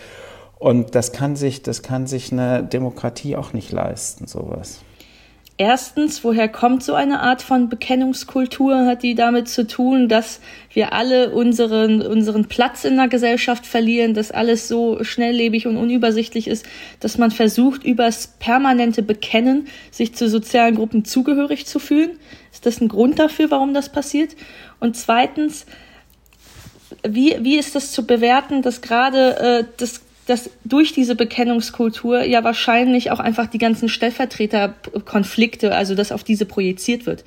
Und 0.59 0.95
das 0.95 1.11
kann 1.11 1.35
sich, 1.35 1.63
das 1.63 1.81
kann 1.81 2.05
sich 2.05 2.31
eine 2.31 2.63
Demokratie 2.63 3.35
auch 3.35 3.53
nicht 3.53 3.71
leisten, 3.71 4.27
sowas. 4.27 4.81
Erstens, 5.57 6.23
woher 6.23 6.49
kommt 6.49 6.81
so 6.81 6.95
eine 6.95 7.19
Art 7.19 7.43
von 7.43 7.69
Bekennungskultur? 7.69 8.87
Hat 8.87 9.03
die 9.03 9.13
damit 9.13 9.47
zu 9.47 9.67
tun, 9.67 10.09
dass 10.09 10.39
wir 10.73 10.93
alle 10.93 11.29
unseren, 11.29 12.01
unseren 12.01 12.45
Platz 12.47 12.85
in 12.85 12.95
der 12.95 13.07
Gesellschaft 13.07 13.67
verlieren, 13.67 14.15
dass 14.15 14.31
alles 14.31 14.67
so 14.67 15.03
schnelllebig 15.03 15.67
und 15.67 15.77
unübersichtlich 15.77 16.47
ist, 16.47 16.65
dass 16.99 17.19
man 17.19 17.29
versucht, 17.29 17.83
übers 17.83 18.33
permanente 18.39 19.03
Bekennen 19.03 19.67
sich 19.91 20.15
zu 20.15 20.27
sozialen 20.27 20.73
Gruppen 20.73 21.05
zugehörig 21.05 21.67
zu 21.67 21.77
fühlen? 21.77 22.17
Ist 22.51 22.65
das 22.65 22.81
ein 22.81 22.87
Grund 22.87 23.19
dafür, 23.19 23.51
warum 23.51 23.75
das 23.75 23.91
passiert? 23.91 24.35
Und 24.79 24.97
zweitens, 24.97 25.67
wie, 27.07 27.37
wie 27.41 27.57
ist 27.57 27.75
das 27.75 27.91
zu 27.91 28.07
bewerten, 28.07 28.63
dass 28.63 28.81
gerade 28.81 29.37
äh, 29.37 29.65
das 29.77 30.01
dass 30.25 30.49
durch 30.63 30.93
diese 30.93 31.15
Bekennungskultur 31.15 32.23
ja 32.23 32.43
wahrscheinlich 32.43 33.11
auch 33.11 33.19
einfach 33.19 33.47
die 33.47 33.57
ganzen 33.57 33.89
Stellvertreterkonflikte, 33.89 35.75
also 35.75 35.95
dass 35.95 36.11
auf 36.11 36.23
diese 36.23 36.45
projiziert 36.45 37.05
wird. 37.05 37.23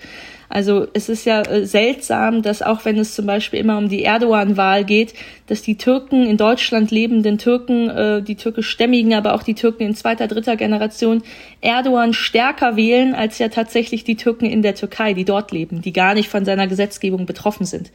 Also 0.49 0.87
es 0.93 1.09
ist 1.09 1.25
ja 1.25 1.43
äh, 1.43 1.67
seltsam, 1.67 2.43
dass 2.43 2.63
auch 2.63 2.85
wenn 2.85 2.99
es 2.99 3.15
zum 3.15 3.27
Beispiel 3.27 3.61
immer 3.61 3.79
um 3.79 3.89
die 3.89 4.05
Erdogan-Wahl 4.05 4.85
geht, 4.85 5.15
dass 5.47 5.63
die 5.63 5.77
Türken 5.77 6.25
in 6.25 6.37
Deutschland 6.37 6.91
lebenden 6.91 7.39
Türken, 7.39 7.89
äh, 7.89 8.23
die 8.23 8.37
türkischstämmigen, 8.37 9.15
aber 9.15 9.35
auch 9.35 9.43
die 9.43 9.55
Türken 9.55 9.85
in 9.85 9.95
zweiter, 9.95 10.27
dritter 10.27 10.57
Generation 10.57 11.23
Erdogan 11.61 12.13
stärker 12.13 12.77
wählen 12.77 13.15
als 13.15 13.39
ja 13.39 13.49
tatsächlich 13.49 14.05
die 14.05 14.17
Türken 14.17 14.47
in 14.47 14.63
der 14.63 14.75
Türkei, 14.75 15.15
die 15.15 15.25
dort 15.25 15.53
leben, 15.53 15.83
die 15.83 15.93
gar 15.93 16.15
nicht 16.15 16.29
von 16.29 16.45
seiner 16.45 16.67
Gesetzgebung 16.67 17.27
betroffen 17.27 17.67
sind. 17.67 17.91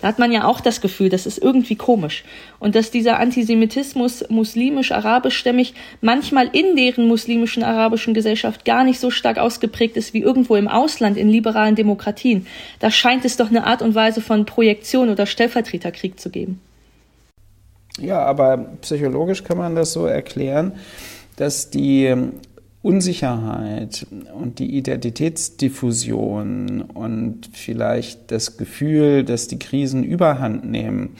Da 0.00 0.08
hat 0.08 0.18
man 0.18 0.32
ja 0.32 0.44
auch 0.44 0.60
das 0.60 0.80
Gefühl, 0.80 1.08
das 1.08 1.24
ist 1.24 1.38
irgendwie 1.38 1.76
komisch. 1.76 2.24
Und 2.58 2.74
dass 2.74 2.90
dieser 2.90 3.18
Antisemitismus 3.18 4.28
muslimisch-arabischstämmig 4.28 5.74
manchmal 6.00 6.50
in 6.52 6.76
deren 6.76 7.08
muslimischen 7.08 7.62
arabischen 7.62 8.12
Gesellschaft 8.12 8.64
gar 8.64 8.84
nicht 8.84 9.00
so 9.00 9.10
stark 9.10 9.38
ausgeprägt 9.38 9.96
ist 9.96 10.12
wie 10.12 10.20
irgendwo 10.20 10.56
im 10.56 10.68
Ausland 10.68 11.16
in 11.16 11.30
liberalen 11.30 11.74
Demokratien. 11.74 11.93
Da 12.80 12.90
scheint 12.90 13.24
es 13.24 13.36
doch 13.36 13.48
eine 13.48 13.66
Art 13.66 13.82
und 13.82 13.94
Weise 13.94 14.20
von 14.20 14.46
Projektion 14.46 15.08
oder 15.08 15.26
Stellvertreterkrieg 15.26 16.18
zu 16.18 16.30
geben. 16.30 16.60
Ja, 17.98 18.24
aber 18.24 18.56
psychologisch 18.80 19.44
kann 19.44 19.58
man 19.58 19.76
das 19.76 19.92
so 19.92 20.06
erklären, 20.06 20.72
dass 21.36 21.70
die 21.70 22.12
Unsicherheit 22.82 24.06
und 24.34 24.58
die 24.58 24.76
Identitätsdiffusion 24.76 26.82
und 26.82 27.48
vielleicht 27.52 28.30
das 28.30 28.56
Gefühl, 28.56 29.24
dass 29.24 29.48
die 29.48 29.58
Krisen 29.58 30.04
überhand 30.04 30.70
nehmen, 30.70 31.16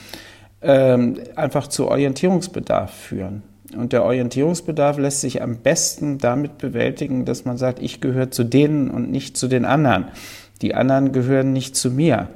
ähm, 0.60 1.18
einfach 1.36 1.68
zu 1.68 1.88
Orientierungsbedarf 1.88 2.92
führen. 2.92 3.42
Und 3.74 3.92
der 3.92 4.04
Orientierungsbedarf 4.04 4.98
lässt 4.98 5.22
sich 5.22 5.42
am 5.42 5.56
besten 5.56 6.18
damit 6.18 6.58
bewältigen, 6.58 7.24
dass 7.24 7.44
man 7.44 7.56
sagt, 7.56 7.80
ich 7.80 8.00
gehöre 8.00 8.30
zu 8.30 8.44
denen 8.44 8.90
und 8.90 9.10
nicht 9.10 9.36
zu 9.36 9.48
den 9.48 9.64
anderen. 9.64 10.06
Die 10.64 10.74
anderen 10.74 11.12
gehören 11.12 11.52
nicht 11.52 11.76
zu 11.76 11.90
mir. 11.90 12.28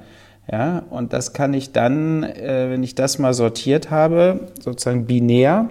Ja, 0.53 0.83
und 0.91 1.15
das 1.15 1.33
kann 1.33 1.55
ich 1.55 1.73
dann, 1.73 2.25
äh, 2.25 2.69
wenn 2.69 2.83
ich 2.83 2.95
das 2.95 3.19
mal 3.19 3.33
sortiert 3.33 3.91
habe, 3.91 4.49
sozusagen 4.61 5.07
binär, 5.07 5.71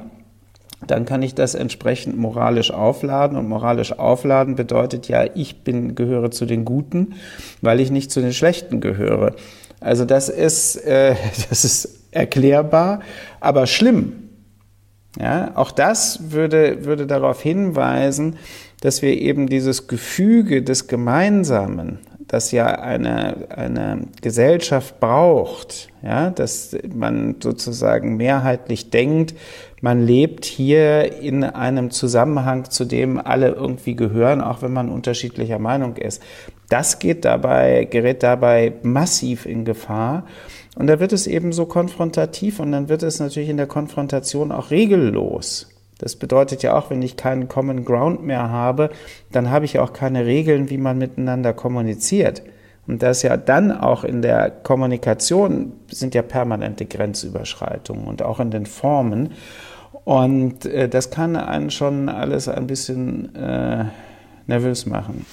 dann 0.88 1.06
kann 1.06 1.22
ich 1.22 1.36
das 1.36 1.54
entsprechend 1.54 2.18
moralisch 2.18 2.72
aufladen. 2.72 3.38
Und 3.38 3.48
moralisch 3.48 3.94
aufladen 3.94 4.56
bedeutet 4.56 5.08
ja, 5.08 5.26
ich 5.36 5.64
bin, 5.64 5.94
gehöre 5.94 6.32
zu 6.32 6.48
den 6.48 6.66
Guten, 6.66 7.14
weil 7.62 7.80
ich 7.80 7.92
nicht 7.92 8.10
zu 8.10 8.22
den 8.22 8.34
Schlechten 8.34 8.82
gehöre. 8.82 9.36
Also 9.80 10.04
das 10.04 10.28
ist, 10.28 10.78
äh, 10.78 11.14
das 11.50 11.64
ist 11.64 12.08
erklärbar, 12.10 13.02
aber 13.40 13.68
schlimm. 13.68 14.14
Ja, 15.20 15.52
auch 15.54 15.70
das 15.70 16.32
würde, 16.32 16.86
würde 16.86 17.06
darauf 17.06 17.40
hinweisen, 17.40 18.38
dass 18.82 19.04
wir 19.04 19.20
eben 19.20 19.48
dieses 19.48 19.88
Gefüge 19.88 20.64
des 20.64 20.88
Gemeinsamen, 20.88 22.00
das 22.28 22.52
ja 22.52 22.66
eine, 22.66 23.48
eine 23.50 24.02
Gesellschaft 24.22 25.00
braucht, 25.00 25.90
ja, 26.04 26.30
dass 26.30 26.76
man 26.94 27.36
sozusagen 27.42 28.18
mehrheitlich 28.18 28.90
denkt, 28.90 29.34
man 29.80 30.06
lebt 30.06 30.44
hier 30.46 31.22
in 31.22 31.44
einem 31.44 31.92
Zusammenhang, 31.92 32.70
zu 32.70 32.84
dem 32.86 33.20
alle 33.20 33.50
irgendwie 33.50 33.96
gehören, 33.96 34.42
auch 34.42 34.62
wenn 34.62 34.74
man 34.74 34.90
unterschiedlicher 34.90 35.60
Meinung 35.60 35.96
ist. 35.96 36.22
Das 36.70 37.00
geht 37.00 37.24
dabei, 37.24 37.86
gerät 37.86 38.24
dabei 38.24 38.74
massiv 38.82 39.46
in 39.46 39.64
Gefahr. 39.64 40.26
Und 40.76 40.88
da 40.88 41.00
wird 41.00 41.14
es 41.14 41.28
eben 41.28 41.54
so 41.54 41.66
konfrontativ 41.66 42.60
und 42.60 42.72
dann 42.72 42.90
wird 42.90 43.04
es 43.04 43.20
natürlich 43.20 43.50
in 43.50 43.58
der 43.58 43.68
Konfrontation 43.68 44.52
auch 44.52 44.70
regellos. 44.70 45.68
Das 46.00 46.16
bedeutet 46.16 46.64
ja 46.64 46.78
auch, 46.78 46.90
wenn 46.90 47.02
ich 47.02 47.18
keinen 47.18 47.48
Common 47.48 47.86
Ground 47.86 48.24
mehr 48.24 48.50
habe, 48.50 48.90
dann 49.32 49.50
habe 49.50 49.66
ich 49.66 49.80
auch 49.80 49.94
keine 49.94 50.26
Regeln, 50.26 50.70
wie 50.70 50.78
man 50.78 50.98
miteinander 50.98 51.54
kommuniziert. 51.54 52.44
Und 52.88 53.04
das 53.04 53.22
ja 53.22 53.36
dann 53.36 53.72
auch 53.72 54.04
in 54.04 54.22
der 54.22 54.50
Kommunikation 54.50 55.74
sind 55.92 56.16
ja 56.16 56.22
permanente 56.22 56.86
Grenzüberschreitungen 56.86 58.08
und 58.08 58.22
auch 58.22 58.40
in 58.40 58.52
den 58.52 58.66
Formen. 58.66 59.34
Und 60.06 60.66
äh, 60.66 60.88
das 60.88 61.10
kann 61.10 61.36
einen 61.36 61.70
schon 61.70 62.08
alles 62.08 62.48
ein 62.48 62.66
bisschen 62.68 63.36
äh, 63.36 63.86
nervös 64.46 64.86
machen. 64.86 65.26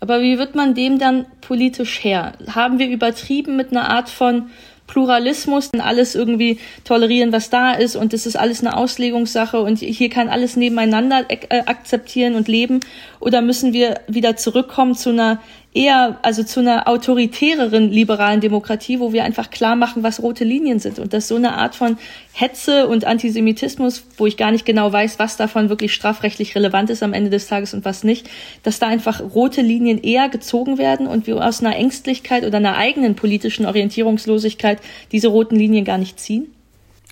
Aber 0.00 0.20
wie 0.20 0.38
wird 0.38 0.54
man 0.54 0.74
dem 0.74 0.98
dann 0.98 1.26
politisch 1.40 2.02
her? 2.04 2.32
Haben 2.48 2.78
wir 2.78 2.88
übertrieben 2.88 3.56
mit 3.56 3.70
einer 3.70 3.88
Art 3.90 4.08
von 4.08 4.46
Pluralismus, 4.90 5.70
alles 5.78 6.16
irgendwie 6.16 6.58
tolerieren, 6.82 7.32
was 7.32 7.48
da 7.48 7.74
ist 7.74 7.94
und 7.94 8.12
das 8.12 8.26
ist 8.26 8.36
alles 8.36 8.60
eine 8.60 8.76
Auslegungssache 8.76 9.60
und 9.60 9.78
hier 9.78 10.10
kann 10.10 10.28
alles 10.28 10.56
nebeneinander 10.56 11.24
äh, 11.28 11.62
akzeptieren 11.66 12.34
und 12.34 12.48
leben? 12.48 12.80
Oder 13.20 13.40
müssen 13.40 13.72
wir 13.72 14.00
wieder 14.08 14.36
zurückkommen 14.36 14.96
zu 14.96 15.10
einer 15.10 15.40
eher, 15.72 16.18
also 16.22 16.42
zu 16.42 16.60
einer 16.60 16.88
autoritäreren 16.88 17.90
liberalen 17.90 18.40
Demokratie, 18.40 18.98
wo 18.98 19.12
wir 19.12 19.22
einfach 19.22 19.50
klar 19.50 19.76
machen, 19.76 20.02
was 20.02 20.20
rote 20.20 20.42
Linien 20.42 20.80
sind 20.80 20.98
und 20.98 21.12
dass 21.12 21.28
so 21.28 21.36
eine 21.36 21.54
Art 21.54 21.76
von 21.76 21.96
Hetze 22.32 22.88
und 22.88 23.04
Antisemitismus, 23.04 24.04
wo 24.16 24.26
ich 24.26 24.36
gar 24.36 24.50
nicht 24.50 24.64
genau 24.64 24.92
weiß, 24.92 25.20
was 25.20 25.36
davon 25.36 25.68
wirklich 25.68 25.94
strafrechtlich 25.94 26.56
relevant 26.56 26.90
ist 26.90 27.04
am 27.04 27.12
Ende 27.12 27.30
des 27.30 27.46
Tages 27.46 27.72
und 27.72 27.84
was 27.84 28.02
nicht, 28.02 28.28
dass 28.64 28.80
da 28.80 28.88
einfach 28.88 29.20
rote 29.20 29.62
Linien 29.62 30.02
eher 30.02 30.28
gezogen 30.28 30.76
werden 30.76 31.06
und 31.06 31.28
wir 31.28 31.36
aus 31.44 31.60
einer 31.62 31.76
Ängstlichkeit 31.76 32.44
oder 32.44 32.56
einer 32.56 32.76
eigenen 32.76 33.14
politischen 33.14 33.64
Orientierungslosigkeit 33.64 34.78
diese 35.12 35.28
roten 35.28 35.54
Linien 35.54 35.84
gar 35.84 35.98
nicht 35.98 36.18
ziehen? 36.18 36.52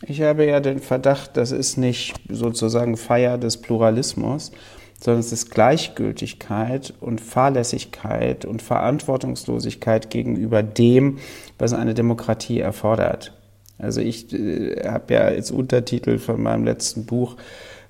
Ich 0.07 0.21
habe 0.23 0.47
ja 0.47 0.61
den 0.61 0.81
Verdacht, 0.81 1.37
das 1.37 1.53
ist 1.53 1.77
nicht 1.77 2.15
sozusagen 2.29 2.97
Feier 2.97 3.37
des 3.37 3.57
Pluralismus, 3.57 4.53
sondern 5.00 5.21
es 5.21 5.33
ist 5.33 5.50
Gleichgültigkeit 5.50 6.93
und 7.00 7.21
Fahrlässigkeit 7.21 8.45
und 8.45 8.62
Verantwortungslosigkeit 8.62 10.11
gegenüber 10.11 10.62
dem, 10.62 11.19
was 11.59 11.73
eine 11.73 11.95
Demokratie 11.95 12.61
erfordert. 12.61 13.33
Also 13.78 14.00
ich 14.00 14.33
äh, 14.33 14.88
habe 14.88 15.14
ja 15.14 15.21
als 15.21 15.50
Untertitel 15.50 16.19
von 16.19 16.43
meinem 16.43 16.64
letzten 16.64 17.07
Buch 17.07 17.37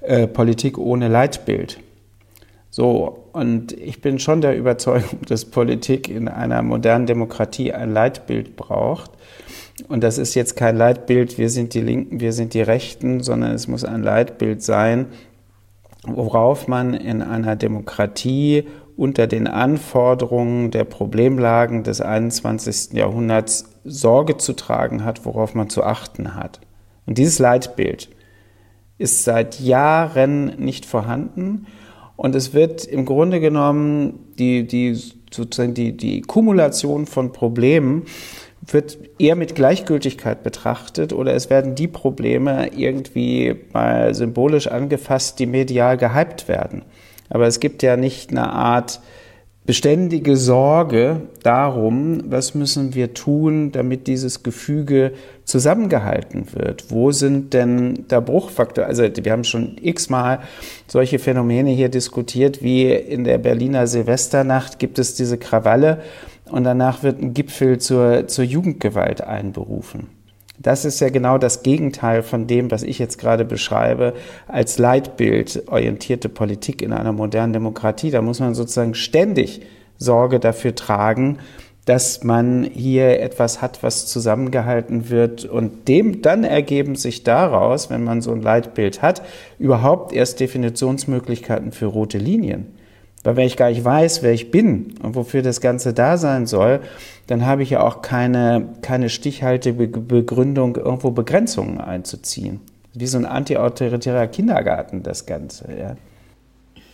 äh, 0.03 0.27
Politik 0.27 0.77
ohne 0.79 1.09
Leitbild. 1.09 1.81
So, 2.71 3.25
und 3.33 3.73
ich 3.73 4.03
bin 4.03 4.19
schon 4.19 4.43
der 4.43 4.57
Überzeugung, 4.57 5.21
dass 5.27 5.47
Politik 5.47 6.09
in 6.09 6.29
einer 6.29 6.63
modernen 6.63 7.07
Demokratie 7.07 7.73
ein 7.73 7.93
Leitbild 7.93 8.57
braucht. 8.57 9.11
Und 9.89 10.03
das 10.03 10.19
ist 10.19 10.35
jetzt 10.35 10.57
kein 10.57 10.77
Leitbild, 10.77 11.39
wir 11.39 11.49
sind 11.49 11.73
die 11.73 11.81
Linken, 11.81 12.21
wir 12.21 12.33
sind 12.33 12.53
die 12.53 12.61
Rechten, 12.61 13.21
sondern 13.23 13.53
es 13.53 13.69
muss 13.69 13.85
ein 13.85 14.03
Leitbild 14.03 14.63
sein, 14.63 15.07
worauf 16.05 16.69
man 16.69 16.95
in 16.95 17.23
einer 17.23 17.57
Demokratie 17.57 18.65
unter 18.97 19.27
den 19.27 19.47
Anforderungen 19.47 20.71
der 20.71 20.85
Problemlagen 20.85 21.85
des 21.85 22.01
21. 22.01 22.95
Jahrhunderts 22.95 23.71
Sorge 23.85 24.37
zu 24.37 24.55
tragen 24.55 25.05
hat, 25.05 25.25
worauf 25.25 25.55
man 25.55 25.71
zu 25.71 25.85
achten 25.85 26.35
hat. 26.35 26.61
Und 27.07 27.19
dieses 27.19 27.39
Leitbild 27.39 28.11
ist 28.99 29.25
seit 29.25 29.61
Jahren 29.61 30.47
nicht 30.59 30.85
vorhanden 30.85 31.67
und 32.17 32.35
es 32.35 32.53
wird 32.53 32.85
im 32.85 33.05
Grunde 33.05 33.39
genommen 33.39 34.19
die, 34.39 34.67
die, 34.67 35.01
sozusagen 35.31 35.75
die, 35.75 35.97
die 35.97 36.21
Kumulation 36.23 37.07
von 37.07 37.31
Problemen 37.33 38.03
wird 38.67 38.99
eher 39.19 39.37
mit 39.37 39.55
Gleichgültigkeit 39.55 40.43
betrachtet 40.43 41.13
oder 41.13 41.35
es 41.35 41.51
werden 41.51 41.75
die 41.75 41.89
Probleme 41.89 42.71
irgendwie 42.77 43.57
mal 43.73 44.15
symbolisch 44.15 44.67
angefasst, 44.67 45.39
die 45.39 45.47
medial 45.47 45.97
gehypt 45.97 46.49
werden. 46.49 46.83
Aber 47.31 47.47
es 47.47 47.61
gibt 47.61 47.83
ja 47.83 47.97
nicht 47.97 48.31
eine 48.31 48.51
Art 48.51 49.01
beständige 49.69 50.39
Sorge 50.39 51.21
darum, 51.43 52.23
was 52.31 52.55
müssen 52.55 52.95
wir 52.95 53.13
tun, 53.13 53.71
damit 53.71 54.07
dieses 54.07 54.43
Gefüge 54.43 55.13
zusammengehalten 55.45 56.47
wird. 56.55 56.91
Wo 56.91 57.13
sind 57.13 57.53
denn 57.53 58.07
der 58.11 58.23
Bruchfaktor? 58.23 58.87
Also 58.87 59.03
wir 59.03 59.31
haben 59.31 59.45
schon 59.45 59.77
x-mal 59.79 60.39
solche 60.87 61.19
Phänomene 61.19 61.69
hier 61.69 61.91
diskutiert, 61.91 62.63
wie 62.63 62.91
in 62.91 63.25
der 63.25 63.37
Berliner 63.37 63.87
Silvesternacht 63.87 64.79
gibt 64.79 64.99
es 64.99 65.17
diese 65.17 65.37
Krawalle 65.37 66.01
und 66.51 66.65
danach 66.65 67.03
wird 67.03 67.21
ein 67.21 67.35
Gipfel 67.35 67.79
zur, 67.79 68.27
zur 68.29 68.45
Jugendgewalt 68.45 69.21
einberufen. 69.23 70.09
Das 70.61 70.85
ist 70.85 71.01
ja 71.01 71.09
genau 71.09 71.39
das 71.39 71.63
Gegenteil 71.63 72.23
von 72.23 72.49
dem, 72.49 72.71
was 72.71 72.83
ich 72.83 72.99
jetzt 72.99 73.19
gerade 73.19 73.45
beschreibe, 73.45 74.15
als 74.49 74.79
Leitbild 74.79 75.65
orientierte 75.69 76.29
Politik 76.29 76.83
in 76.83 76.93
einer 76.93 77.13
modernen 77.13 77.53
Demokratie. 77.53 78.11
Da 78.11 78.23
muss 78.23 78.41
man 78.41 78.55
sozusagen 78.55 78.95
ständig 78.95 79.63
Sorge 79.99 80.41
dafür 80.41 80.75
tragen, 80.75 81.39
dass 81.85 82.23
man 82.23 82.65
hier 82.65 83.21
etwas 83.21 83.63
hat, 83.63 83.83
was 83.83 84.07
zusammengehalten 84.07 85.11
wird. 85.11 85.45
Und 85.45 85.89
dem 85.89 86.23
dann 86.23 86.45
ergeben 86.45 86.97
sich 86.97 87.23
daraus, 87.23 87.89
wenn 87.89 88.05
man 88.05 88.21
so 88.21 88.33
ein 88.33 88.43
Leitbild 88.43 89.01
hat, 89.01 89.23
überhaupt 89.59 90.13
erst 90.13 90.41
Definitionsmöglichkeiten 90.41 91.73
für 91.73 91.87
rote 91.87 92.19
Linien. 92.19 92.78
Weil 93.25 93.37
wenn 93.37 93.47
ich 93.47 93.57
gar 93.57 93.71
nicht 93.71 93.85
weiß, 93.85 94.23
wer 94.23 94.33
ich 94.33 94.51
bin 94.51 94.95
und 95.03 95.15
wofür 95.15 95.43
das 95.43 95.61
Ganze 95.61 95.93
da 95.93 96.17
sein 96.17 96.47
soll, 96.47 96.81
dann 97.27 97.45
habe 97.45 97.63
ich 97.63 97.71
ja 97.71 97.83
auch 97.83 98.01
keine, 98.01 98.69
keine 98.81 99.09
stichhaltige 99.09 99.89
Begründung, 99.89 100.77
irgendwo 100.77 101.11
Begrenzungen 101.11 101.81
einzuziehen. 101.81 102.61
Wie 102.95 103.07
so 103.07 103.19
ein 103.19 103.27
antiautoritärer 103.27 104.29
Kindergarten, 104.29 105.03
das 105.03 105.27
Ganze. 105.27 105.69
Ja. 105.79 105.97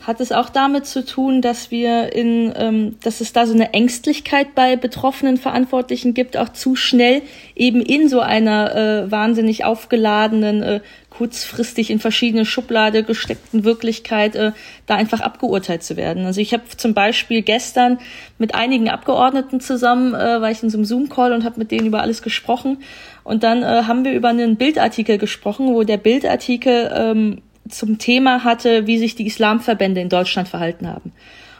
Hat 0.07 0.21
es 0.21 0.33
auch 0.33 0.51
damit 0.51 0.85
zu 0.85 1.03
tun, 1.05 1.41
dass 1.41 1.71
wir 1.71 2.13
in, 2.13 2.53
ähm, 2.57 2.97
dass 3.03 3.23
es 3.23 3.33
da 3.33 3.47
so 3.47 3.55
eine 3.55 3.73
Ängstlichkeit 3.73 4.55
bei 4.55 4.77
betroffenen 4.77 5.39
Verantwortlichen 5.39 6.13
gibt, 6.13 6.37
auch 6.37 6.51
zu 6.51 6.77
schnell 6.77 7.23
eben 7.57 7.81
in 7.81 8.11
so 8.11 8.21
einer 8.21 8.75
äh, 8.75 9.11
wahnsinnig 9.11 9.65
aufgeladenen, 9.65 10.63
äh, 10.63 10.81
kurzfristig 11.09 11.91
in 11.91 12.01
verschiedene 12.01 12.45
Schublade 12.45 13.03
gesteckten 13.03 13.65
Wirklichkeit 13.65 14.35
äh, 14.35 14.53
da 14.87 14.97
einfach 14.97 15.21
abgeurteilt 15.21 15.83
zu 15.83 15.97
werden. 15.97 16.27
Also 16.27 16.41
ich 16.41 16.53
habe 16.53 16.65
zum 16.77 16.93
Beispiel 16.93 17.41
gestern 17.41 17.99
mit 18.37 18.55
einigen 18.55 18.91
Abgeordneten 18.91 19.61
zusammen, 19.61 20.13
äh, 20.15 20.41
war 20.43 20.51
ich 20.51 20.63
in 20.63 20.69
so 20.69 20.77
einem 20.77 20.85
Zoom-Call 20.85 21.33
und 21.33 21.45
habe 21.45 21.59
mit 21.59 21.71
denen 21.71 21.87
über 21.87 22.03
alles 22.03 22.21
gesprochen. 22.21 22.83
Und 23.23 23.43
dann 23.43 23.63
äh, 23.63 23.85
haben 23.87 24.05
wir 24.05 24.13
über 24.13 24.29
einen 24.29 24.57
Bildartikel 24.57 25.17
gesprochen, 25.17 25.69
wo 25.69 25.83
der 25.83 25.97
Bildartikel 25.97 26.93
ähm, 26.95 27.39
zum 27.69 27.99
Thema 27.99 28.45
hatte, 28.45 28.87
wie 28.87 28.99
sich 28.99 29.15
die 29.15 29.27
Islamverbände 29.27 30.01
in 30.01 30.09
Deutschland 30.09 30.49
verhalten 30.49 30.89
haben. 30.89 31.13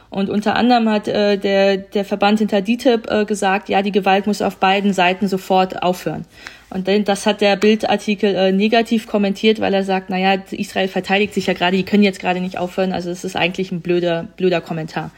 Und 0.09 0.29
unter 0.29 0.55
anderem 0.55 0.89
hat 0.89 1.07
äh, 1.07 1.37
der, 1.37 1.77
der 1.77 2.05
Verband 2.05 2.39
hinter 2.39 2.61
DITIB 2.61 3.09
äh, 3.09 3.25
gesagt, 3.25 3.69
ja, 3.69 3.81
die 3.81 3.91
Gewalt 3.91 4.27
muss 4.27 4.41
auf 4.41 4.57
beiden 4.57 4.93
Seiten 4.93 5.27
sofort 5.27 5.83
aufhören. 5.83 6.25
Und 6.69 6.87
das 7.07 7.25
hat 7.25 7.41
der 7.41 7.55
Bildartikel 7.55 8.33
äh, 8.35 8.51
negativ 8.51 9.07
kommentiert, 9.07 9.59
weil 9.59 9.73
er 9.73 9.83
sagt, 9.83 10.09
naja, 10.09 10.41
Israel 10.51 10.87
verteidigt 10.87 11.33
sich 11.33 11.47
ja 11.47 11.53
gerade, 11.53 11.77
die 11.77 11.83
können 11.83 12.03
jetzt 12.03 12.19
gerade 12.19 12.39
nicht 12.39 12.57
aufhören. 12.57 12.93
Also 12.93 13.09
es 13.09 13.23
ist 13.23 13.35
eigentlich 13.35 13.71
ein 13.71 13.81
blöder, 13.81 14.27
blöder 14.37 14.61
Kommentar. 14.61 15.11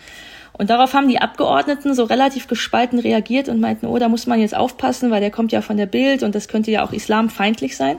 Und 0.54 0.70
darauf 0.70 0.94
haben 0.94 1.08
die 1.08 1.20
Abgeordneten 1.20 1.94
so 1.94 2.04
relativ 2.04 2.48
gespalten 2.48 3.00
reagiert 3.00 3.50
und 3.50 3.60
meinten, 3.60 3.86
oh, 3.86 4.00
da 4.00 4.10
muss 4.10 4.26
man 4.26 4.40
jetzt 4.40 4.56
aufpassen, 4.56 5.12
weil 5.12 5.22
der 5.22 5.32
kommt 5.32 5.52
ja 5.52 5.62
von 5.62 5.78
der 5.78 5.86
Bild 5.86 6.24
und 6.24 6.34
das 6.34 6.48
könnte 6.48 6.72
ja 6.72 6.84
auch 6.84 6.92
islamfeindlich 6.92 7.78
sein. 7.78 7.98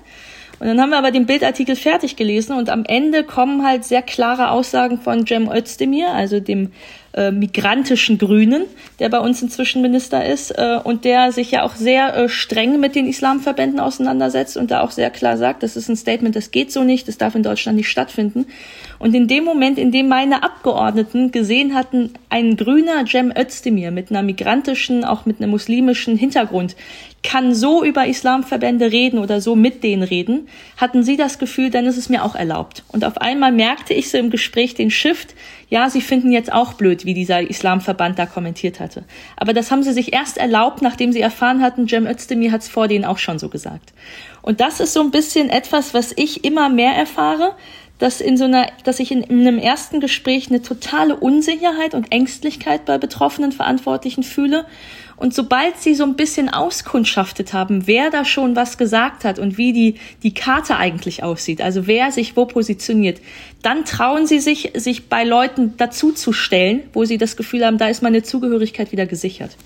Und 0.61 0.67
dann 0.67 0.81
haben 0.81 0.91
wir 0.91 0.99
aber 0.99 1.11
den 1.11 1.27
Bildartikel 1.27 1.77
fertig 1.77 2.17
gelesen 2.17 2.57
und 2.57 2.69
am 2.69 2.85
Ende 2.85 3.25
kommen 3.25 3.65
halt 3.65 3.85
sehr 3.85 4.03
klare 4.03 4.51
Aussagen 4.51 5.01
von 5.01 5.27
Cem 5.27 5.51
Özdemir, 5.51 6.11
also 6.11 6.41
dem 6.41 6.73
äh, 7.15 7.31
migrantischen 7.31 8.19
Grünen, 8.19 8.65
der 8.99 9.09
bei 9.09 9.19
uns 9.19 9.41
inzwischen 9.41 9.81
Minister 9.83 10.25
ist 10.27 10.51
äh, 10.51 10.79
und 10.83 11.05
der 11.05 11.33
sich 11.33 11.51
ja 11.51 11.63
auch 11.63 11.75
sehr 11.75 12.15
äh, 12.15 12.29
streng 12.29 12.81
mit 12.81 12.95
den 12.95 13.07
Islamverbänden 13.07 13.81
auseinandersetzt 13.81 14.57
und 14.57 14.71
da 14.71 14.83
auch 14.83 14.91
sehr 14.91 15.11
klar 15.11 15.37
sagt, 15.37 15.63
das 15.63 15.77
ist 15.77 15.89
ein 15.89 15.97
Statement, 15.97 16.37
das 16.37 16.51
geht 16.51 16.71
so 16.71 16.85
nicht, 16.85 17.09
das 17.09 17.17
darf 17.17 17.35
in 17.35 17.43
Deutschland 17.43 17.77
nicht 17.77 17.89
stattfinden. 17.89 18.47
Und 18.99 19.15
in 19.15 19.29
dem 19.29 19.45
Moment, 19.45 19.79
in 19.79 19.93
dem 19.93 20.09
meine 20.09 20.43
Abgeordneten 20.43 21.33
gesehen 21.33 21.75
hatten, 21.75 22.13
ein 22.29 22.57
grüner 22.57 23.07
Cem 23.07 23.33
Özdemir 23.37 23.91
mit 23.91 24.11
einer 24.11 24.23
migrantischen, 24.23 25.05
auch 25.05 25.25
mit 25.25 25.41
einem 25.41 25.51
muslimischen 25.51 26.17
Hintergrund, 26.17 26.77
kann 27.23 27.55
so 27.55 27.85
über 27.85 28.07
Islamverbände 28.07 28.93
reden 28.93 29.19
oder 29.19 29.41
so 29.41 29.57
mit 29.57 29.83
denen 29.83 30.03
reden, 30.03 30.49
hatten 30.77 31.03
sie 31.03 31.17
das 31.17 31.39
Gefühl, 31.39 31.71
dann 31.71 31.87
ist 31.87 31.97
es 31.97 32.09
mir 32.09 32.25
auch 32.25 32.35
erlaubt. 32.35 32.85
Und 32.89 33.05
auf 33.05 33.19
einmal 33.19 33.53
merkte 33.53 33.95
ich 33.95 34.11
so 34.11 34.19
im 34.19 34.31
Gespräch 34.31 34.75
den 34.75 34.91
Shift, 34.91 35.35
ja, 35.71 35.91
sie 35.91 36.01
finden 36.01 36.33
jetzt 36.33 36.53
auch 36.53 36.75
blöd, 36.75 37.05
wie 37.05 37.15
dieser 37.15 37.41
Islamverband 37.43 38.19
da 38.19 38.27
kommentiert 38.27 38.81
hatte. 38.81 39.05
Aber 39.37 39.53
das 39.53 39.71
haben 39.71 39.83
sie 39.83 39.93
sich 39.93 40.13
erst 40.13 40.39
erlaubt, 40.39 40.81
nachdem 40.81 41.13
sie 41.13 41.21
erfahren 41.21 41.63
hatten, 41.63 41.89
Cem 41.89 42.07
Özdemir 42.07 42.53
hat 42.53 42.63
es 42.63 42.69
vor 42.69 42.89
denen 42.89 43.05
auch 43.05 43.19
schon 43.19 43.39
so 43.39 43.49
gesagt. 43.49 43.93
Und 44.41 44.61
das 44.61 44.81
ist 44.81 44.95
so 44.95 45.01
ein 45.01 45.11
bisschen 45.11 45.51
etwas, 45.51 45.93
was 45.93 46.13
ich 46.17 46.45
immer 46.45 46.71
mehr 46.71 46.93
erfahre, 46.93 47.55
dass 47.99 48.21
in 48.21 48.37
so 48.37 48.45
einer, 48.45 48.69
dass 48.85 49.01
ich 49.01 49.11
in, 49.11 49.23
in 49.23 49.41
einem 49.41 49.59
ersten 49.59 50.01
Gespräch 50.01 50.49
eine 50.49 50.63
totale 50.63 51.17
Unsicherheit 51.17 51.95
und 51.95 52.13
Ängstlichkeit 52.13 52.85
bei 52.85 52.97
betroffenen 52.97 53.53
Verantwortlichen 53.53 54.23
fühle. 54.23 54.65
Und 55.19 55.35
sobald 55.35 55.77
sie 55.79 55.95
so 55.95 56.05
ein 56.05 56.15
bisschen 56.15 56.49
auskundschaftet 56.49 57.53
haben, 57.53 57.87
wer 57.87 58.11
da 58.11 58.25
schon 58.25 58.55
was 58.55 58.79
gesagt 58.79 59.25
hat 59.25 59.39
und 59.39 59.59
wie 59.59 59.73
die, 59.73 59.95
die 60.23 60.33
Karte 60.33 60.77
eigentlich 60.77 61.25
aussieht, 61.25 61.61
also 61.61 61.87
wer 61.89 62.13
sich 62.13 62.37
wo 62.37 62.47
positioniert, 62.47 63.21
dann 63.63 63.85
trauen 63.85 64.27
sie 64.27 64.39
sich, 64.39 64.73
sich 64.77 65.09
bei 65.09 65.25
Leuten 65.25 65.77
dazuzustellen, 65.77 66.83
wo 66.93 67.05
sie 67.05 67.19
das 67.19 67.37
Gefühl 67.37 67.67
haben, 67.67 67.79
da 67.79 67.89
ist 67.89 68.03
meine 68.03 68.23
Zugehörigkeit 68.23 68.93
wieder 68.93 69.07
gesichert. 69.07 69.57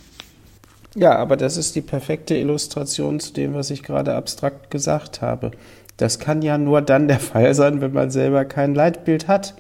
Ja, 0.94 1.16
aber 1.16 1.36
das 1.36 1.56
ist 1.58 1.76
die 1.76 1.80
perfekte 1.82 2.34
Illustration 2.34 3.20
zu 3.20 3.32
dem, 3.34 3.54
was 3.54 3.70
ich 3.70 3.82
gerade 3.82 4.14
abstrakt 4.14 4.70
gesagt 4.70 5.20
habe. 5.20 5.50
Das 5.98 6.18
kann 6.18 6.40
ja 6.40 6.56
nur 6.56 6.80
dann 6.80 7.08
der 7.08 7.20
Fall 7.20 7.54
sein, 7.54 7.82
wenn 7.82 7.92
man 7.92 8.10
selber 8.10 8.46
kein 8.46 8.74
Leitbild 8.74 9.28
hat. 9.28 9.54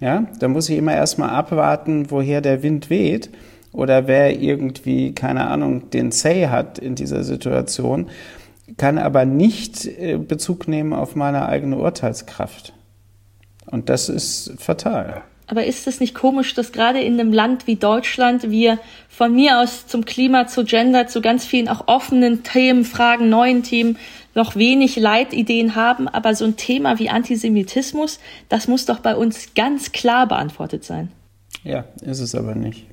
Ja, 0.00 0.26
da 0.38 0.48
muss 0.48 0.68
ich 0.68 0.78
immer 0.78 0.94
erstmal 0.94 1.30
abwarten, 1.30 2.10
woher 2.10 2.40
der 2.40 2.62
Wind 2.62 2.88
weht 2.88 3.30
oder 3.72 4.06
wer 4.06 4.40
irgendwie, 4.40 5.12
keine 5.12 5.48
Ahnung, 5.48 5.90
den 5.90 6.10
Say 6.10 6.46
hat 6.48 6.78
in 6.78 6.94
dieser 6.94 7.24
Situation, 7.24 8.08
kann 8.76 8.98
aber 8.98 9.24
nicht 9.24 9.86
äh, 9.86 10.18
Bezug 10.18 10.68
nehmen 10.68 10.92
auf 10.92 11.16
meine 11.16 11.48
eigene 11.48 11.76
Urteilskraft. 11.76 12.72
Und 13.66 13.88
das 13.88 14.08
ist 14.08 14.54
fatal. 14.58 15.22
Aber 15.46 15.64
ist 15.64 15.86
es 15.86 15.98
nicht 15.98 16.14
komisch, 16.14 16.54
dass 16.54 16.72
gerade 16.72 17.00
in 17.00 17.14
einem 17.18 17.32
Land 17.32 17.66
wie 17.66 17.76
Deutschland 17.76 18.50
wir 18.50 18.78
von 19.08 19.34
mir 19.34 19.60
aus 19.60 19.86
zum 19.86 20.04
Klima, 20.04 20.46
zu 20.46 20.64
Gender, 20.64 21.06
zu 21.06 21.22
ganz 21.22 21.46
vielen 21.46 21.68
auch 21.68 21.88
offenen 21.88 22.42
Themen, 22.42 22.84
Fragen, 22.84 23.30
neuen 23.30 23.62
Themen 23.62 23.96
noch 24.34 24.56
wenig 24.56 24.96
Leitideen 24.96 25.74
haben, 25.74 26.06
aber 26.06 26.34
so 26.34 26.44
ein 26.44 26.56
Thema 26.56 26.98
wie 26.98 27.08
Antisemitismus, 27.08 28.20
das 28.50 28.68
muss 28.68 28.84
doch 28.84 29.00
bei 29.00 29.16
uns 29.16 29.54
ganz 29.54 29.92
klar 29.92 30.28
beantwortet 30.28 30.84
sein. 30.84 31.10
Ja, 31.64 31.86
ist 32.02 32.20
es 32.20 32.34
aber 32.34 32.54
nicht. 32.54 32.86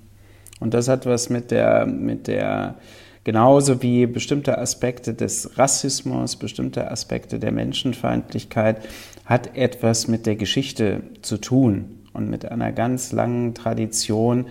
Und 0.59 0.73
das 0.73 0.87
hat 0.87 1.05
was 1.05 1.29
mit 1.29 1.51
der, 1.51 1.85
mit 1.85 2.27
der, 2.27 2.75
genauso 3.23 3.81
wie 3.81 4.05
bestimmte 4.05 4.57
Aspekte 4.57 5.13
des 5.13 5.57
Rassismus, 5.57 6.35
bestimmte 6.37 6.89
Aspekte 6.89 7.39
der 7.39 7.51
Menschenfeindlichkeit, 7.51 8.77
hat 9.25 9.55
etwas 9.55 10.07
mit 10.07 10.25
der 10.25 10.35
Geschichte 10.35 11.01
zu 11.21 11.37
tun 11.37 11.99
und 12.13 12.29
mit 12.29 12.49
einer 12.49 12.71
ganz 12.71 13.11
langen 13.11 13.53
Tradition, 13.53 14.47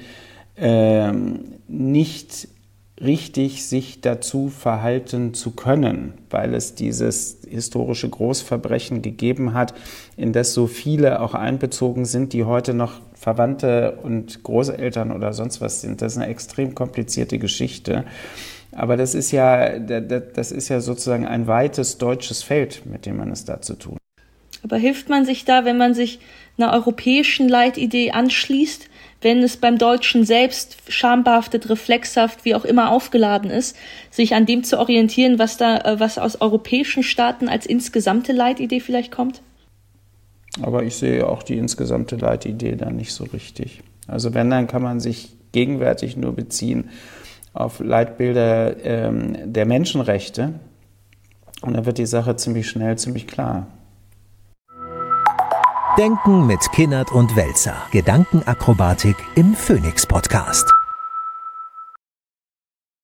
ähm, 0.57 1.41
nicht 1.67 2.49
richtig 3.01 3.67
sich 3.67 4.01
dazu 4.01 4.49
verhalten 4.49 5.35
zu 5.35 5.51
können, 5.51 6.15
weil 6.31 6.55
es 6.55 6.75
dieses 6.75 7.39
historische 7.49 8.09
Großverbrechen 8.09 9.03
gegeben 9.03 9.53
hat, 9.53 9.75
in 10.17 10.33
das 10.33 10.55
so 10.55 10.67
viele 10.67 11.21
auch 11.21 11.35
einbezogen 11.35 12.05
sind, 12.05 12.33
die 12.33 12.45
heute 12.45 12.73
noch 12.73 13.01
Verwandte 13.15 13.99
und 14.03 14.43
Großeltern 14.45 15.11
oder 15.11 15.33
sonst 15.33 15.61
was 15.61 15.81
sind. 15.81 16.03
Das 16.03 16.13
ist 16.13 16.19
eine 16.19 16.31
extrem 16.31 16.75
komplizierte 16.75 17.39
Geschichte. 17.39 18.05
Aber 18.71 18.97
das 18.97 19.15
ist 19.15 19.31
ja, 19.33 19.79
das 19.79 20.53
ist 20.53 20.69
ja 20.69 20.81
sozusagen 20.81 21.27
ein 21.27 21.47
weites 21.47 21.99
deutsches 21.99 22.43
Feld, 22.43 22.87
mit 22.87 23.07
dem 23.07 23.17
man 23.17 23.31
es 23.31 23.45
da 23.45 23.61
zu 23.61 23.75
tun. 23.75 23.99
Aber 24.63 24.77
hilft 24.77 25.09
man 25.09 25.25
sich 25.25 25.45
da, 25.45 25.65
wenn 25.65 25.77
man 25.77 25.95
sich 25.95 26.21
einer 26.57 26.73
europäischen 26.73 27.49
Leitidee 27.49 28.13
anschließt, 28.13 28.89
wenn 29.25 29.43
es 29.43 29.57
beim 29.57 29.79
Deutschen 29.79 30.25
selbst 30.25 30.77
schambehaftet, 30.89 31.69
reflexhaft, 31.71 32.45
wie 32.45 32.55
auch 32.55 32.65
immer 32.65 32.93
aufgeladen 32.93 33.51
ist, 33.51 33.75
sich 34.11 34.35
an 34.35 34.47
dem 34.47 34.63
zu 34.63 34.79
orientieren, 34.79 35.39
was 35.39 35.57
da, 35.57 35.79
äh, 35.79 35.99
was 35.99 36.19
aus 36.19 36.41
europäischen 36.41 37.03
Staaten 37.03 37.49
als 37.49 37.67
insgesamte 37.67 38.33
Leitidee 38.33 38.81
vielleicht 38.81 39.11
kommt? 39.11 39.43
Aber 40.63 40.85
ich 40.85 40.95
sehe 40.95 41.27
auch 41.27 41.43
die 41.43 41.57
insgesamte 41.57 42.17
Leitidee 42.17 42.77
da 42.77 42.91
nicht 42.91 43.13
so 43.13 43.25
richtig. 43.25 43.83
Also 44.07 44.35
wenn, 44.35 44.51
dann 44.51 44.67
kann 44.67 44.83
man 44.83 45.01
sich 45.01 45.35
gegenwärtig 45.53 46.17
nur 46.17 46.35
beziehen 46.35 46.91
auf 47.55 47.81
Leitbilder 47.81 48.85
ähm, 48.85 49.53
der 49.53 49.65
Menschenrechte. 49.65 50.55
Und 51.63 51.75
dann 51.75 51.87
wird 51.87 51.99
die 51.99 52.07
Sache 52.07 52.37
ziemlich 52.37 52.69
schnell, 52.69 52.99
ziemlich 52.99 53.27
klar. 53.27 53.69
Denken 55.97 56.45
mit 56.49 56.73
Kinnert 56.73 57.13
und 57.13 57.37
Welzer. 57.37 57.87
Gedankenakrobatik 57.93 59.17
im 59.37 59.55
Phoenix 59.55 60.05
Podcast. 60.05 60.84